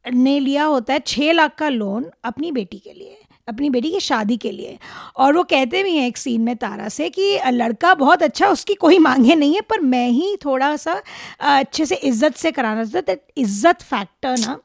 [0.04, 3.16] ने लिया होता है छः लाख का लोन अपनी बेटी के लिए।
[3.48, 4.78] अपनी बेटी की शादी के लिए।
[5.16, 8.74] और वो कहते भी हैं एक सीन में तारा से कि लड़का बहुत अच्छा उसकी
[8.74, 11.00] कोई मांगे नहीं है पर मैं ही थोड़ा सा
[11.40, 14.58] अच्छे से इज़्ज़त से कराना चाहता दैट इज़्ज़त फैक्टर ना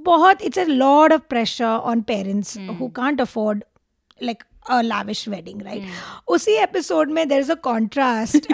[0.00, 3.64] बहुत it's a lot of pressure on parents who can't afford
[4.22, 5.82] like a lavish wedding right
[6.28, 8.52] उसी एपिसोड में there is a contrast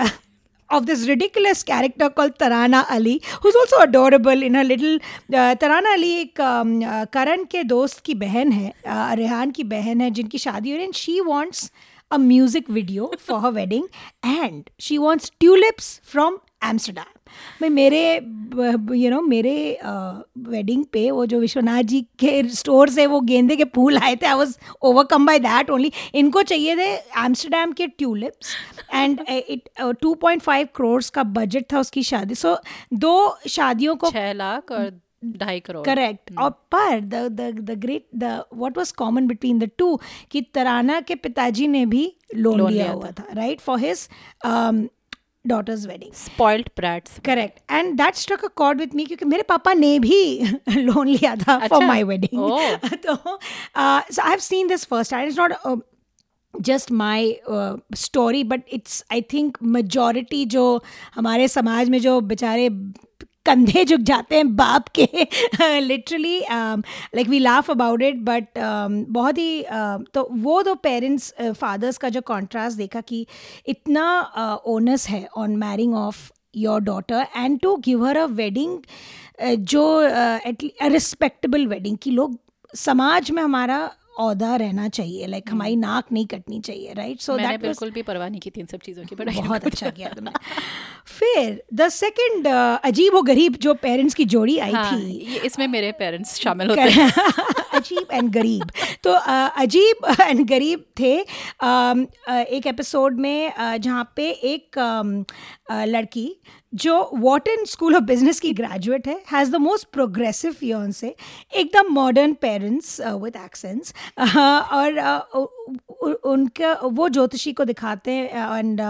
[0.73, 4.99] of this ridiculous character called Tarana Ali, who's also adorable in her little.
[5.33, 9.64] Uh, Tarana Ali एक um, uh, Karan के दोस्त की बहन है uh, Rehan की
[9.64, 11.70] बहन है जिनकी शादी हो रही है and she wants
[12.11, 13.87] a music video for her wedding
[14.23, 16.41] and she wants tulips from
[17.62, 18.03] मैं मेरे
[18.97, 19.55] यू नो मेरे
[20.49, 24.26] वेडिंग पे वो जो विश्वनाथ जी के स्टोर से वो गेंदे के फूल आए थे
[24.26, 26.91] I was overcome by that only इनको चाहिए थे
[27.24, 28.57] एम्स्टरडेम के tulips
[28.95, 29.68] and it
[30.01, 32.35] two point five crore का बजट था उसकी शादी.
[32.35, 32.57] सो
[32.95, 34.91] दो शादियों को छह लाख और
[35.39, 35.85] ढाई करोड़.
[35.85, 39.99] करेक्ट और पर the the the great the what was common between the two
[40.30, 43.26] कि तराना के पिताजी ने भी लोन लिया हुआ था.
[43.35, 44.09] Right for his
[45.47, 49.72] daughter's wedding spoiled brats correct and that struck a chord with me क्योंकि मेरे पापा
[49.74, 50.20] ने भी
[50.76, 52.43] लोन लिया था फॉर माई वेडिंग.
[52.97, 53.38] तो
[53.76, 55.82] I have seen this first and it's not
[56.55, 57.36] just my
[57.95, 60.64] story but it's I think majority जो
[61.14, 62.68] हमारे समाज में जो बेचारे
[63.47, 65.07] कंधे झुक जाते हैं बाप के।
[65.80, 71.99] Literally like we laugh about it but बहुत ही uh, तो वो दो पेरेंट्स फादर्स
[71.99, 73.26] का जो कॉन्ट्रास्ट देखा कि
[73.66, 74.05] इतना
[74.66, 78.78] ओनस है on marrying off your daughter and to give her a wedding
[79.72, 79.84] जो
[80.47, 82.38] एट रिस्पेक्टेबल वेडिंग कि लोग
[82.74, 83.78] समाज में हमारा
[84.19, 88.03] औदा रहना चाहिए लाइक like, हमारी नाक नहीं कटनी चाहिए राइट सो दैट बिल्कुल भी
[88.03, 90.31] परवाह नहीं की थी इन सब चीज़ों की बट बहुत अच्छा किया तुमने।
[91.07, 92.47] फिर द सेकंड
[92.85, 96.81] अजीब व गरीब जो पेरेंट्स की जोड़ी आई हाँ, थी। इसमें मेरे पेरेंट्स शामिल होते
[96.81, 97.13] हैं।
[97.75, 98.71] अजीब एंड गरीब।
[99.05, 101.19] तो अ, अजीब एंड गरीब थे
[101.61, 106.41] अम, अ, एक एपिसोड में जहाँ पे एक अ, लड़की
[106.75, 111.14] जो वॉटन स्कूल ऑफ़ बिज़नेस की ग्रेजुएट है has the most progressive fiancee
[111.55, 113.95] एकदम मॉडर्न पेरेंट्स विद एक्सेंस
[114.73, 115.01] और
[115.37, 118.81] उ- उनका वो ज्योतिषी को दिखाते हैं एंड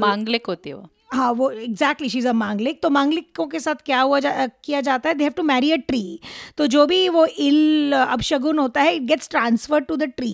[0.00, 4.00] मांगलिक होती है वो। हाँ वो एग्जैक्टली शीज अ मांगलिक। तो मांगलिकों के साथ क्या
[4.00, 5.14] हुआ जा, किया जाता है?
[5.14, 6.20] They have to marry a tree
[6.58, 10.32] तो जो भी वो इल अपशगुन होता है it gets transfer to the tree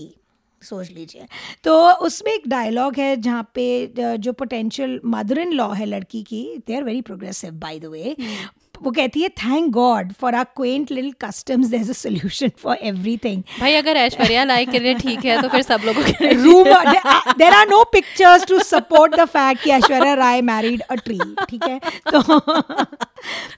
[0.64, 1.26] सोच लीजिए।
[1.64, 6.42] तो उसमें एक डायलॉग है जहाँ पे जो पोटेंशियल मदर इन लॉ है लड़की की
[6.66, 8.16] they are very progressive by the way
[8.82, 12.76] वो कहती है thank God for our quaint little customs there is a solution for
[12.76, 17.34] everything भाई अगर ऐश्वर्या लाइक के लिए ठीक है तो फिर सब लोगों के are,
[17.38, 21.18] there are no pictures to support the fact कि Aishwarya Rai married a tree
[21.50, 21.80] ठीक है?
[22.14, 22.40] तो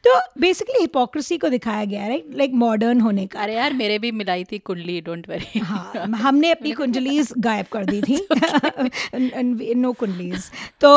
[0.04, 4.10] तो बेसिकली हिपोक्रेसी को दिखाया गया राइट लाइक मॉडर्न होने का। अरे यार मेरे भी
[4.12, 10.50] मिलाई थी कुंडली डोंट वरी हाँ हमने अपनी कुंडलीज गायब कर दी थी। नो कुंडलीज।
[10.80, 10.92] तो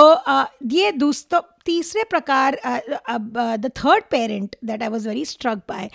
[0.71, 5.89] ये दूसरा तीसरे प्रकार अब the third parent that I was very struck by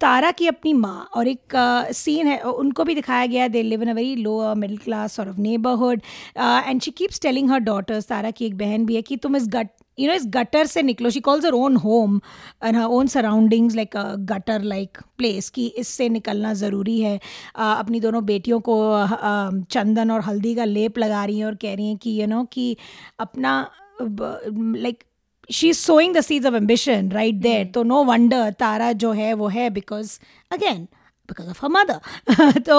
[0.00, 1.56] Tara की अपनी माँ और एक
[1.94, 5.28] सीन है उनको भी दिखाया गया they live in a very lower middle class और
[5.28, 6.02] of neighbourhood
[6.38, 9.48] and she keeps telling her daughters Tara की एक बहन भी है कि तुम इस
[9.48, 9.68] गट
[9.98, 11.10] यू नो इस गटर से निकलो.
[11.10, 12.20] She calls her own home
[12.64, 17.18] and own surroundings like a gutter like place कि इससे निकलना ज़रूरी है.
[17.56, 21.54] अ, अपनी दोनों बेटियों को अ, चंदन और हल्दी का लेप लगा रही हैं और
[21.54, 22.76] कह रही हैं कि यू नो कि
[23.20, 23.60] अपना
[24.00, 25.04] like
[25.50, 29.32] she is sowing the seeds of ambition right there तो नो वंडर तारा जो है
[29.34, 30.18] वो है because
[30.52, 30.82] again
[31.28, 32.76] because of her mother तो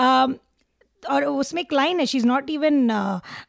[0.00, 0.34] um,
[1.04, 2.90] और उसमें एक लाइन है शी इज़ नॉट इवन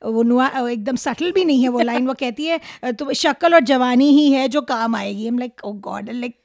[0.06, 3.14] वो नुआ uh, एकदम सटल भी नहीं है वो लाइन वो कहती है uh, तो
[3.14, 6.40] शक्ल और जवानी ही है जो काम आएगी। I'm like oh God like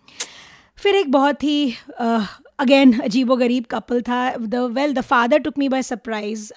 [0.78, 1.74] फिर एक बहुत ही
[2.60, 6.52] अगेन अजीबो गरीब कपल था the well the father took me by surprise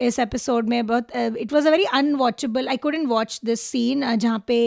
[0.00, 4.44] इस एपिसोड में बहुत it was a very unwatchable I couldn't watch this scene जहाँ
[4.46, 4.58] पे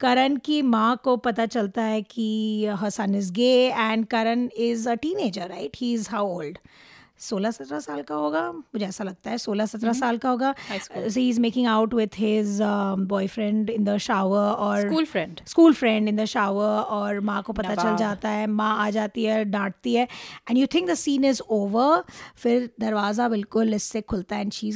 [0.00, 4.88] करण की माँ को पता चलता है कि Hasan son is gay and Karan is
[4.88, 6.58] a teenager right he is how old
[7.20, 10.54] सोलह सत्रह साल का होगा मुझे ऐसा लगता है सोलह सत्रह हम्म। साल का होगा।
[10.68, 12.58] He is making out with his
[13.08, 17.52] boyfriend in the shower और school friend school friend in the shower और माँ को
[17.52, 20.06] पता चल जाता है माँ आ जाती है डांटती है।
[20.50, 22.02] And you think the scene is over
[22.36, 24.72] फिर दरवाज़ा बिल्कुल इससे खुलता है एंड शी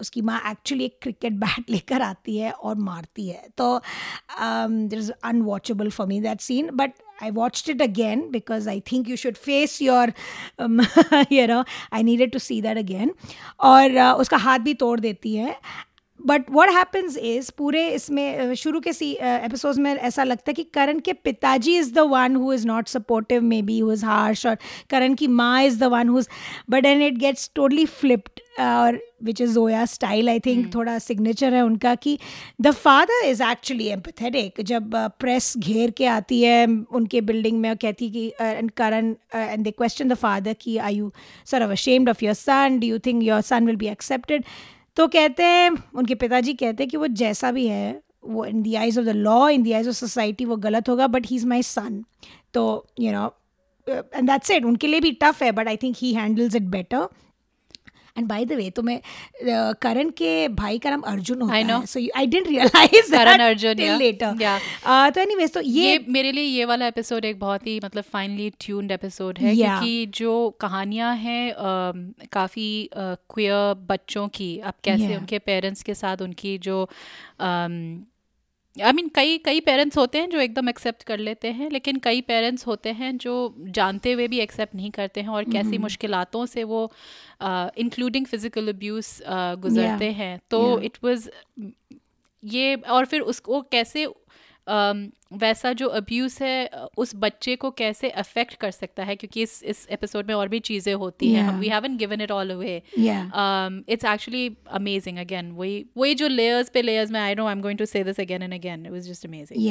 [0.00, 3.80] उसकी माँ एक्चुअली एक क्रिकेट बैट लेकर आती है और मारती है। तो
[4.40, 9.07] this is unwatchable for me that scene but I watched it again because I think
[9.07, 10.13] you should face your,
[10.59, 10.81] um,
[11.29, 13.11] you know, I needed to see that again.
[13.59, 15.55] और uh, उसका हाथ भी तोड़ देती है
[16.20, 20.64] बट वॉट हैपन्स इज़ पूरे इसमें शुरू के सी एपिसोड में ऐसा लगता है कि
[20.74, 24.56] करण के पिताजी is the one who is not supportive maybe who is harsh और
[24.90, 26.28] करण की माँ is the one who is
[26.70, 31.54] but and it gets totally flipped और which is Zoya style I think थोड़ा सिग्नेचर
[31.54, 32.18] है उनका कि
[32.60, 37.76] the father is actually empathetic जब press घेर के आती है उनके बिल्डिंग में और
[37.76, 41.12] कहती कि and Karan and they question the father कि I you
[41.46, 44.44] sort of ashamed of your son do you think your son will be accepted
[44.98, 48.74] तो कहते हैं, उनके पिताजी कहते हैं कि वो जैसा भी है, वो in the
[48.74, 51.46] eyes of the law in the eyes of society वो गलत होगा but he is
[51.46, 52.02] my son
[52.54, 52.64] तो
[53.00, 53.26] you know
[53.86, 57.08] and that's it उनके लिए भी टफ है but I think he handles it better
[58.18, 59.00] and by the way तो मैं
[59.82, 61.54] करण के भाई का नाम अर्जुन होता.
[61.54, 63.98] है so I didn't realise Karan Arjun, yeah.
[63.98, 65.14] Later Yeah.
[65.14, 68.50] तो एनीवेज तो ये ये मेरे लिए ये वाला एपिसोड एक बहुत ही मतलब फाइनली
[68.60, 69.54] ट्यून्ड एपिसोड है.
[69.56, 71.54] क्योंकि जो कहानियाँ हैं
[72.32, 75.16] काफ़ी क्वियर बच्चों की अब कैसे.
[75.16, 76.88] उनके पेरेंट्स के साथ उनकी जो
[78.82, 82.20] आई मीन कई कई पेरेंट्स होते हैं जो एकदम एक्सेप्ट कर लेते हैं लेकिन कई
[82.20, 86.64] पेरेंट्स होते हैं जो जानते हुए भी एक्सेप्ट नहीं करते हैं और कैसी मुश्किलातों से
[86.64, 86.92] वो
[87.78, 89.20] इंक्लूडिंग फ़िज़िकल अब्यूज़
[89.60, 90.84] गुजरते हैं। तो Yeah.
[90.84, 91.30] इट वाज
[92.42, 94.06] ये और फिर उसको कैसे
[95.32, 99.16] वैसा जो अब्यूज़ है उस बच्चे को कैसे अफेक्ट कर सकता है?
[99.16, 102.50] क्योंकि इस इस एपिसोड में और भी चीज़ें होती हैं। We haven't given it all
[102.50, 107.52] away it's actually amazing again वही वही जो लेयर्स पे लेयर्स में I know I
[107.52, 109.66] am going to say this again and again it was just amazing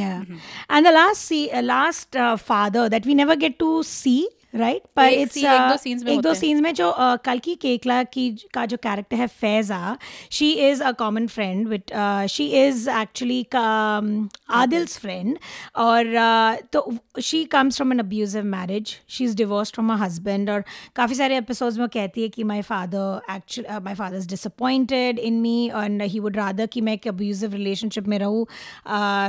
[0.71, 4.17] and the last see last father that we never get to see
[4.58, 8.78] right पर it's एक दो scenes में जो uh, कल की केकला की का जो
[8.78, 9.97] कैरेक्टर है Faiza
[10.32, 11.91] she is a common friend with
[12.30, 15.38] she is actually Adil's friend
[15.78, 20.49] और uh, तो she comes from an abusive marriage she is divorce from my husband
[20.49, 20.64] और
[20.95, 25.39] काफ़ी सारे एपिसोड्स में कहती है कि my father actually my father is disappointed in
[25.41, 28.45] me and he would rather कि मैं एक अब्यूजिव रिलेशनशिप में रहूँ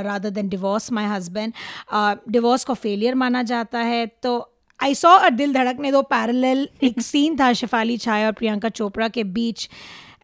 [0.03, 1.53] rather than divorce my husband
[2.29, 4.37] divorce को फेलियर माना जाता है तो
[4.83, 9.07] आई सॉ अ दिल धड़कने दो पैरेलल एक सीन था शिफाली छाया और प्रियंका चोपड़ा
[9.07, 9.69] के बीच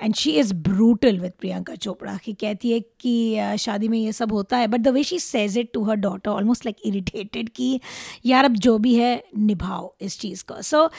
[0.02, 4.32] and she is brutal with Priyanka Chopra की कहती है कि शादी में ये सब
[4.32, 7.80] होता है but the way she says it to her daughter almost like irritated कि
[8.26, 10.62] यार अब जो भी है निभाओ इस चीज़ को.
[10.62, 10.90] सो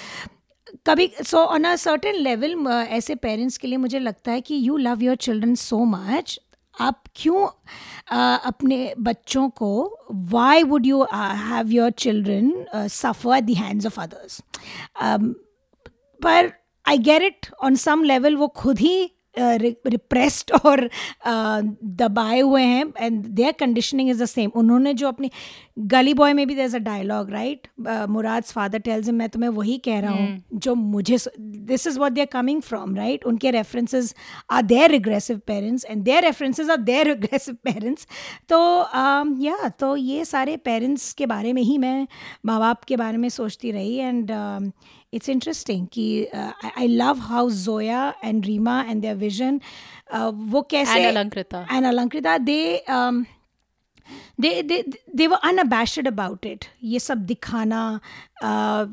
[0.87, 4.77] कभी so on a certain level ऐसे पेरेंट्स के लिए मुझे लगता है कि you
[4.77, 6.41] love your children so much
[6.81, 9.71] आप क्यों uh, अपने बच्चों को
[10.31, 14.41] why would you have your children suffer at the hands of others
[16.21, 16.53] पर
[16.85, 21.63] I get it on some level वो खुद ही रिप्रेस्ड और uh,
[21.97, 25.31] दबाए हुए हैं and their conditioning is the same उन्होंने जो अपनी
[25.87, 27.69] गली बॉय में भी there a dialogue right
[28.09, 32.21] Murad father tells मैं तुम्हें वही कह रहा हूँ जो मुझे this is what they
[32.21, 34.15] are coming from right उनके references
[34.51, 38.07] are their regressive parents and their references are their regressive parents
[38.49, 38.59] तो
[39.43, 42.07] या तो ये सारे पेरेंट्स के बारे में ही मैं
[42.47, 44.31] माँ बाप के बारे में सोचती रही एंड
[45.17, 49.61] it's interesting कि uh, I, I love how Zoya and Rima and their vision
[50.13, 51.67] uh, वो कैसे And Alankrita.
[51.71, 53.27] and Alankrita they um,
[54.39, 54.83] they they
[55.21, 57.83] they were unabashed about it ये सब दिखाना
[58.43, 58.87] uh,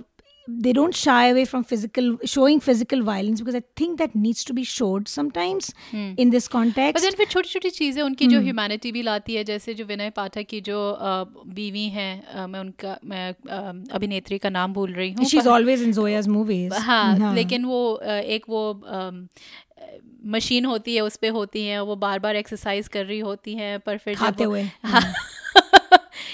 [0.47, 4.53] they don't shy away from physical showing physical violence because I think that needs to
[4.53, 6.09] be showed sometimes hmm.
[6.17, 8.33] in this context पर then फिर छोटी छोटी चीज़ें उनकी hmm.
[8.33, 12.47] जो ह्यूमैनिटी भी लाती है जैसे जो विनय पाठक की जो अ, बीवी हैं अ,
[12.47, 16.73] मैं उनका मैं अ, अभिनेत्री का नाम भूल रही हूँ she's always in Zoya's movies
[16.73, 18.81] हाँ लेकिन वो अ, एक वो
[20.25, 23.79] मशीन होती है उस पे होती हैं वो बार बार एक्सरसाइज कर रही होती हैं
[23.79, 25.01] पर फिर खाते हुए हाँ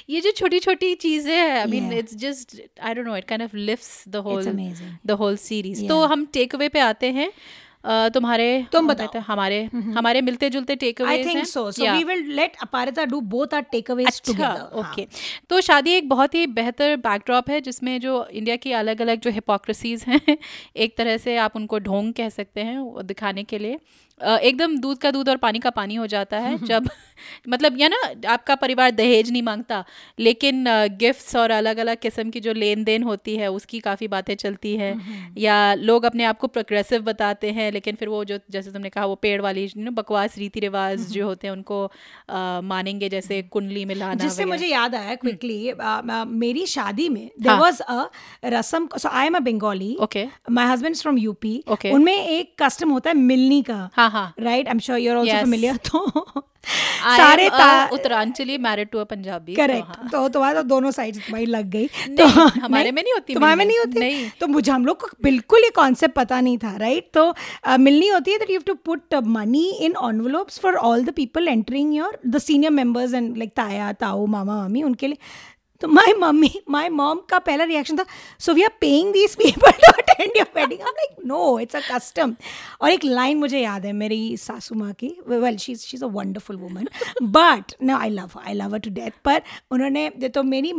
[0.09, 3.43] ये जो छोटी छोटी चीज़ें हैं I mean it's just I don't know it kind
[3.43, 4.45] of lifts the whole
[5.05, 7.31] the whole series तो हम टेक अवे पे आते हैं।
[8.13, 11.61] तुम्हारे तुम बताओ। कहते हैं, हमारे हमारे मिलते जुलते takeaway I think so.
[11.71, 14.65] So we will let Aparita do both our takeaways अच्छा together.
[14.79, 15.05] ओके
[15.49, 19.29] तो शादी एक बहुत ही बेहतर बैकड्रॉप है जिसमें जो इंडिया की अलग अलग जो
[19.31, 20.37] हिपोक्रेसीज हैं
[20.77, 23.79] एक तरह से आप उनको ढोंग कह सकते हैं दिखाने के लिए।
[24.21, 26.89] एकदम दूध का दूध और पानी का पानी हो जाता है जब
[27.49, 27.97] मतलब या ना
[28.33, 29.83] आपका परिवार दहेज नहीं माँगता
[30.19, 30.63] लेकिन
[30.97, 34.75] गिफ्ट्स और अलग अलग किस्म की जो लेन देन होती है उसकी काफ़ी बातें चलती
[34.77, 34.95] है।
[35.37, 39.05] या लोग अपने आप को प्रोग्रेसिव बताते हैं लेकिन फिर वो जो जैसे तुमने कहा
[39.05, 41.83] वो पेड़ वाली बकवास रीति रिवाज जो होते हैं उनको
[42.29, 45.73] अ, मानेंगे जैसे कुंडली मिलाना जिससे मुझे याद आया क्विकली
[46.39, 48.09] मेरी शादी में there. Was a
[48.45, 50.25] rasam so I am a Bengali Okay.
[50.51, 51.63] My husband from UP.
[51.91, 54.08] उनमें एक कस्टम होता है मिलनी का। हाँ
[54.39, 55.39] right I am sure your also Yes.
[55.39, 56.43] Familiar तो
[57.17, 57.47] सारे
[57.93, 61.69] Uttaranchali married to a Punjabi तो करेक्ट हाँ। तो तुम्हारा तो दोनों साइड तुम्हारी लग
[61.69, 63.99] गई। नहीं, हमारे में नहीं होती तुम्हारे में नहीं होती?
[63.99, 67.33] नहीं। तो मुझे हम लोग को बिल्कुल ये कॉन्सेप्ट पता नहीं था राइट तो
[67.77, 71.47] मिलनी होती है that you have to put money in envelopes for all the people
[71.47, 75.17] entering your the senior members and like ताया ताऊ मामा मामी उनके लिए।
[75.81, 78.05] तो माय मम्मी माय मॉम का पहला रिएक्शन था
[78.39, 81.79] so we are paying these people to attend your wedding I like no it's a
[81.89, 82.35] custom
[82.81, 86.07] और एक लाइन मुझे याद है मेरी सासू माँ की well she she is a
[86.13, 86.87] wonderful woman
[87.37, 90.73] but no I love I love to death पर उन्होंने तो मेरी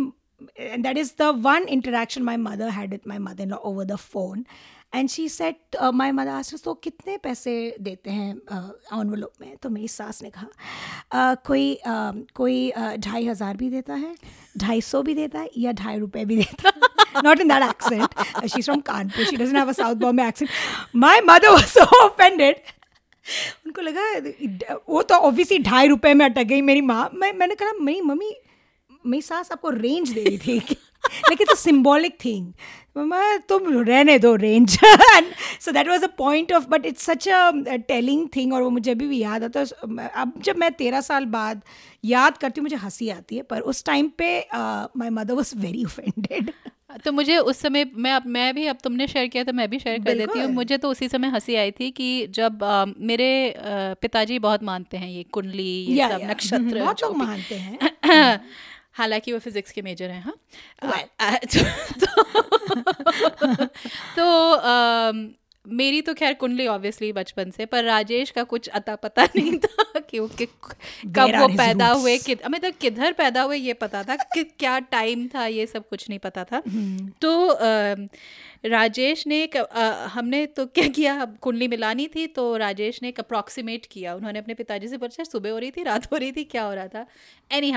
[0.52, 3.96] that is the one interaction my mother had with my mother in law over the
[4.36, 4.46] and
[4.94, 9.56] she she said my mother asked तो कितने पैसे देते हैं envelope में?
[9.56, 10.46] तो मेरी सास ने कहा
[11.12, 14.14] "अ, कोई अ, कोई अ, ढाई हज़ार भी देता है
[14.58, 17.22] ढाई सौ भी देता है या ढाई रुपये भी देता है?
[17.24, 20.50] Not in that accent she from Kanpur she doesn't have a South Bombay accent
[20.96, 22.56] my mother was so offended
[23.66, 24.02] उनको लगा
[24.88, 27.10] वो तो ऑब्वियसली ढाई रुपए में अटक गई मेरी माँ.
[27.14, 28.34] मैं मैंने कहा मेरी मम्मी
[29.06, 30.58] मेरी सास आपको रेंज दे रही थी।
[31.30, 32.52] लेकिन इट्स सिंबॉलिक थिंग
[32.96, 34.78] मम्मा तुम रहने दो range
[35.60, 38.90] so that was a point of but it's such a telling thing और वो मुझे
[38.90, 41.62] अभी भी याद आता है। अब जब मैं तेरह साल बाद
[42.04, 45.84] याद करती हूँ मुझे हँसी आती है पर उस टाइम पे my mother was very
[45.84, 46.50] offended
[47.04, 49.78] तो मुझे उस समय मैं अब मैं भी अब तुमने शेयर किया तो मैं भी
[49.78, 53.28] शेयर कर देती हूँ। मुझे तो उसी समय हँसी आई थी कि जब अ, मेरे
[54.02, 58.40] पिताजी बहुत मानते हैं ये कुंडली ये सब नक्षत्र बहुत लोग मानते हैं।
[58.92, 60.34] हालाँकि वो फिजिक्स के मेजर हैं हाँ
[60.84, 61.08] Well.
[62.04, 62.06] तो
[64.16, 65.36] तो
[65.68, 70.00] मेरी तो खैर कुंडली ऑब्वियसली बचपन से पर राजेश का कुछ अता पता नहीं था
[70.00, 74.16] कि वो कि कब वो पैदा हुए कि मतलब किधर पैदा हुए ये पता था
[74.16, 76.62] कि क्या टाइम था ये सब कुछ नहीं पता था।
[77.20, 78.08] तो अम,
[78.66, 83.20] राजेश ने एक अ, हमने तो क्या किया कुंडली मिलानी थी तो राजेश ने एक
[83.20, 86.44] अप्रॉक्सीमेट किया। उन्होंने अपने पिताजी से पूछा सुबह हो रही थी रात हो रही थी
[86.44, 87.06] क्या हो रहा था?
[87.52, 87.74] एनी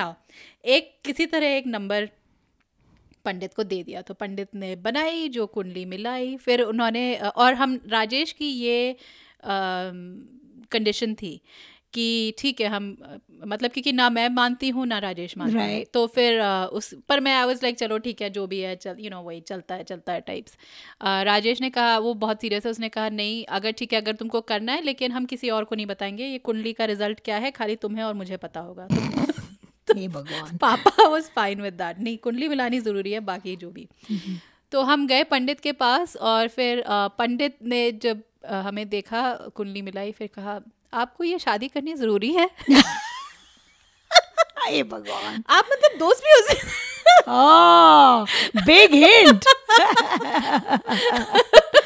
[0.65, 2.09] एक किसी तरह एक नंबर
[3.25, 7.79] पंडित को दे दिया। तो पंडित ने बनाई जो कुंडली मिलाई फिर उन्होंने और हम
[7.89, 8.95] राजेश की ये
[10.71, 11.39] कंडीशन थी
[11.93, 12.85] कि ठीक है हम
[13.45, 15.93] मतलब क्योंकि ना मैं मानती हूँ ना राजेश मानता है। Right.
[15.93, 18.75] तो फिर अ, उस पर मैं आई वाज लाइक चलो ठीक है जो भी है
[18.75, 20.57] चल यू नो वही चलता है चलता है टाइप्स
[21.03, 24.41] राजेश ने कहा वो बहुत सीरियस है उसने कहा नहीं अगर ठीक है अगर तुमको
[24.41, 27.51] करना है लेकिन हम किसी और को नहीं बताएँगे ये कुंडली का रिज़ल्ट क्या है
[27.51, 29.42] खाली तुम्हें और मुझे पता होगा। तो
[29.91, 33.87] हे भगवान। पापा वॉज़ फाइन विद दैट नहीं कुंडली मिलानी ज़रूरी है बाकी जो भी।
[34.71, 40.11] तो हम गए पंडित के पास और फिर पंडित ने जब हमें देखा कुंडली मिलाई
[40.11, 40.59] फिर कहा
[40.93, 42.49] आपको ये शादी करनी ज़रूरी है?
[44.63, 46.91] हे भगवान। आप मतलब दोस्त भी हो सकते
[47.27, 48.25] Oh,
[48.65, 49.45] big hint.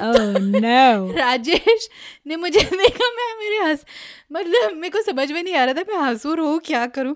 [0.00, 1.16] oh no.
[1.18, 1.88] Rajesh
[2.26, 3.84] ने मुझे देखा मैं मेरे हंस
[4.32, 7.14] मतलब मेरे को समझ में नहीं आ रहा था मैं हंसू रो क्या करूँ।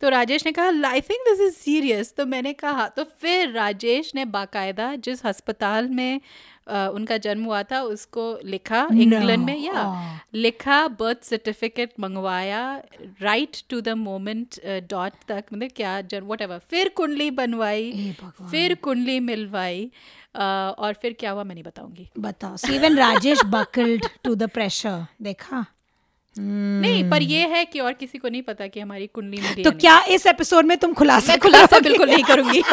[0.00, 4.12] तो राजेश ने कहा I think this is serious तो मैंने कहा तो फिर राजेश
[4.14, 6.20] ने बाकायदा जिस अस्पताल में
[6.68, 9.46] अ, उनका जन्म हुआ था उसको लिखा इंग्लैंड no.
[9.46, 10.36] में या yeah, Oh.
[10.36, 12.60] लिखा बर्थ सर्टिफिकेट मंगवाया
[13.22, 14.60] right to the moment
[14.90, 18.14] dot तक मतलब क्या जन्म वट फिर कुंडली बनवाई
[18.50, 19.90] फिर कुंडली मिलवाई
[20.78, 25.66] और फिर क्या हुआ मैं नहीं बताऊँगी। बताओ। Even Rajesh buckled to the pressure देखा?
[26.38, 29.70] नहीं पर ये है कि और किसी को नहीं पता कि हमारी कुंडली में तो
[29.70, 32.62] क्या इस एपिसोड में तुम खुलासा खुलासा बिल्कुल नहीं करूँगी।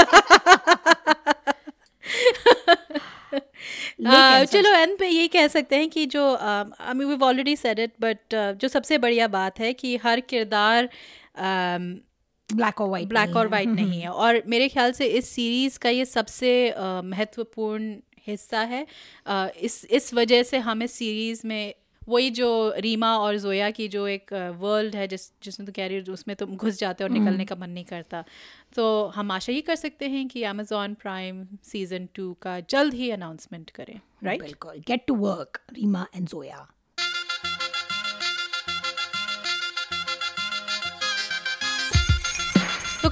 [4.06, 7.80] Uh, चलो एंड पे यही कह सकते हैं कि जो I mean we already said
[7.80, 10.90] it but जो सबसे बढ़िया बात है कि हर किरदार
[11.36, 11.96] um,
[12.50, 15.90] ब्लैक और वाइट ब्लैक और वाइट नहीं है। और मेरे ख्याल से इस सीरीज़ का
[15.90, 16.74] ये सबसे
[17.06, 17.96] महत्वपूर्ण
[18.28, 18.86] हिस्सा है।
[19.62, 21.74] इस इस वजह से हमें सीरीज़ में
[22.08, 22.48] वही जो
[22.78, 26.80] रीमा और जोया की जो एक वर्ल्ड है जिस जिसमें तो कैरियर उसमें तुम घुस
[26.80, 28.24] जाते और निकलने का मन नहीं करता।
[28.76, 28.86] तो
[29.16, 33.70] हम आशा ही कर सकते हैं कि अमेजोन प्राइम सीज़न टू का जल्द ही अनाउंसमेंट
[33.70, 36.68] करें राइट बिल्कुल। Get to work Reema and Zoya.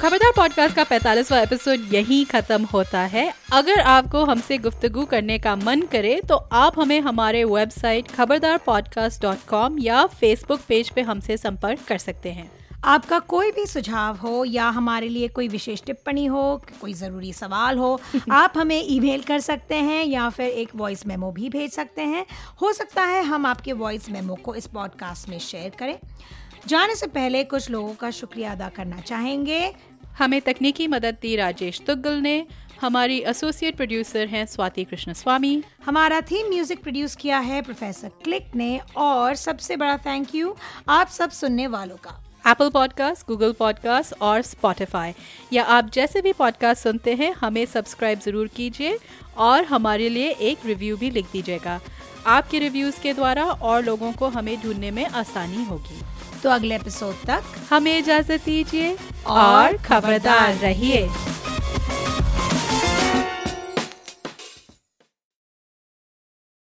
[0.07, 5.55] Khabardar podcast का पैंतालीसवा एपिसोड यहीं खत्म होता है। अगर आपको हमसे गुफ्तगु करने का
[5.55, 11.01] मन करे तो आप हमें हमारे website Khabardar podcast dot com या फेसबुक पेज पे
[11.01, 12.51] हमसे संपर्क कर सकते हैं।
[12.83, 17.77] आपका कोई भी सुझाव हो या हमारे लिए कोई विशेष टिप्पणी हो कोई ज़रूरी सवाल
[17.77, 17.99] हो
[18.31, 22.25] आप हमें ईमेल कर सकते हैं या फिर एक वॉइस मेमो भी भेज सकते हैं।
[22.61, 25.99] हो सकता है हम आपके वॉइस मेमो को इस पॉडकास्ट में शेयर करें।
[26.67, 29.75] जाने से पहले कुछ लोगों का शुक्रिया अदा करना चाहेंगे।
[30.17, 32.45] हमें तकनीकी मदद दी राजेश तुगल ने।
[32.81, 38.55] हमारी एसोसिएट प्रोड्यूसर हैं स्वाति कृष्ण स्वामी हमारा थीम म्यूज़िक प्रोड्यूस किया है प्रोफेसर क्लिक
[38.55, 40.55] ने और सबसे बड़ा थैंक यू
[40.89, 45.13] आप सब सुनने वालों का। एप्पल पॉडकास्ट गूगल पॉडकास्ट और स्पॉटिफाई
[45.53, 48.97] या आप जैसे भी पॉडकास्ट सुनते हैं हमें सब्सक्राइब ज़रूर कीजिए
[49.37, 51.79] और हमारे लिए एक रिव्यू भी लिख दीजिएगा।
[52.27, 56.01] आपके रिव्यूज़ के द्वारा और लोगों को हमें ढूँढने में आसानी होगी।
[56.43, 58.95] तो अगले एपिसोड तक हमें इजाज़त दीजिए
[59.27, 61.07] और खबरदार रहिए।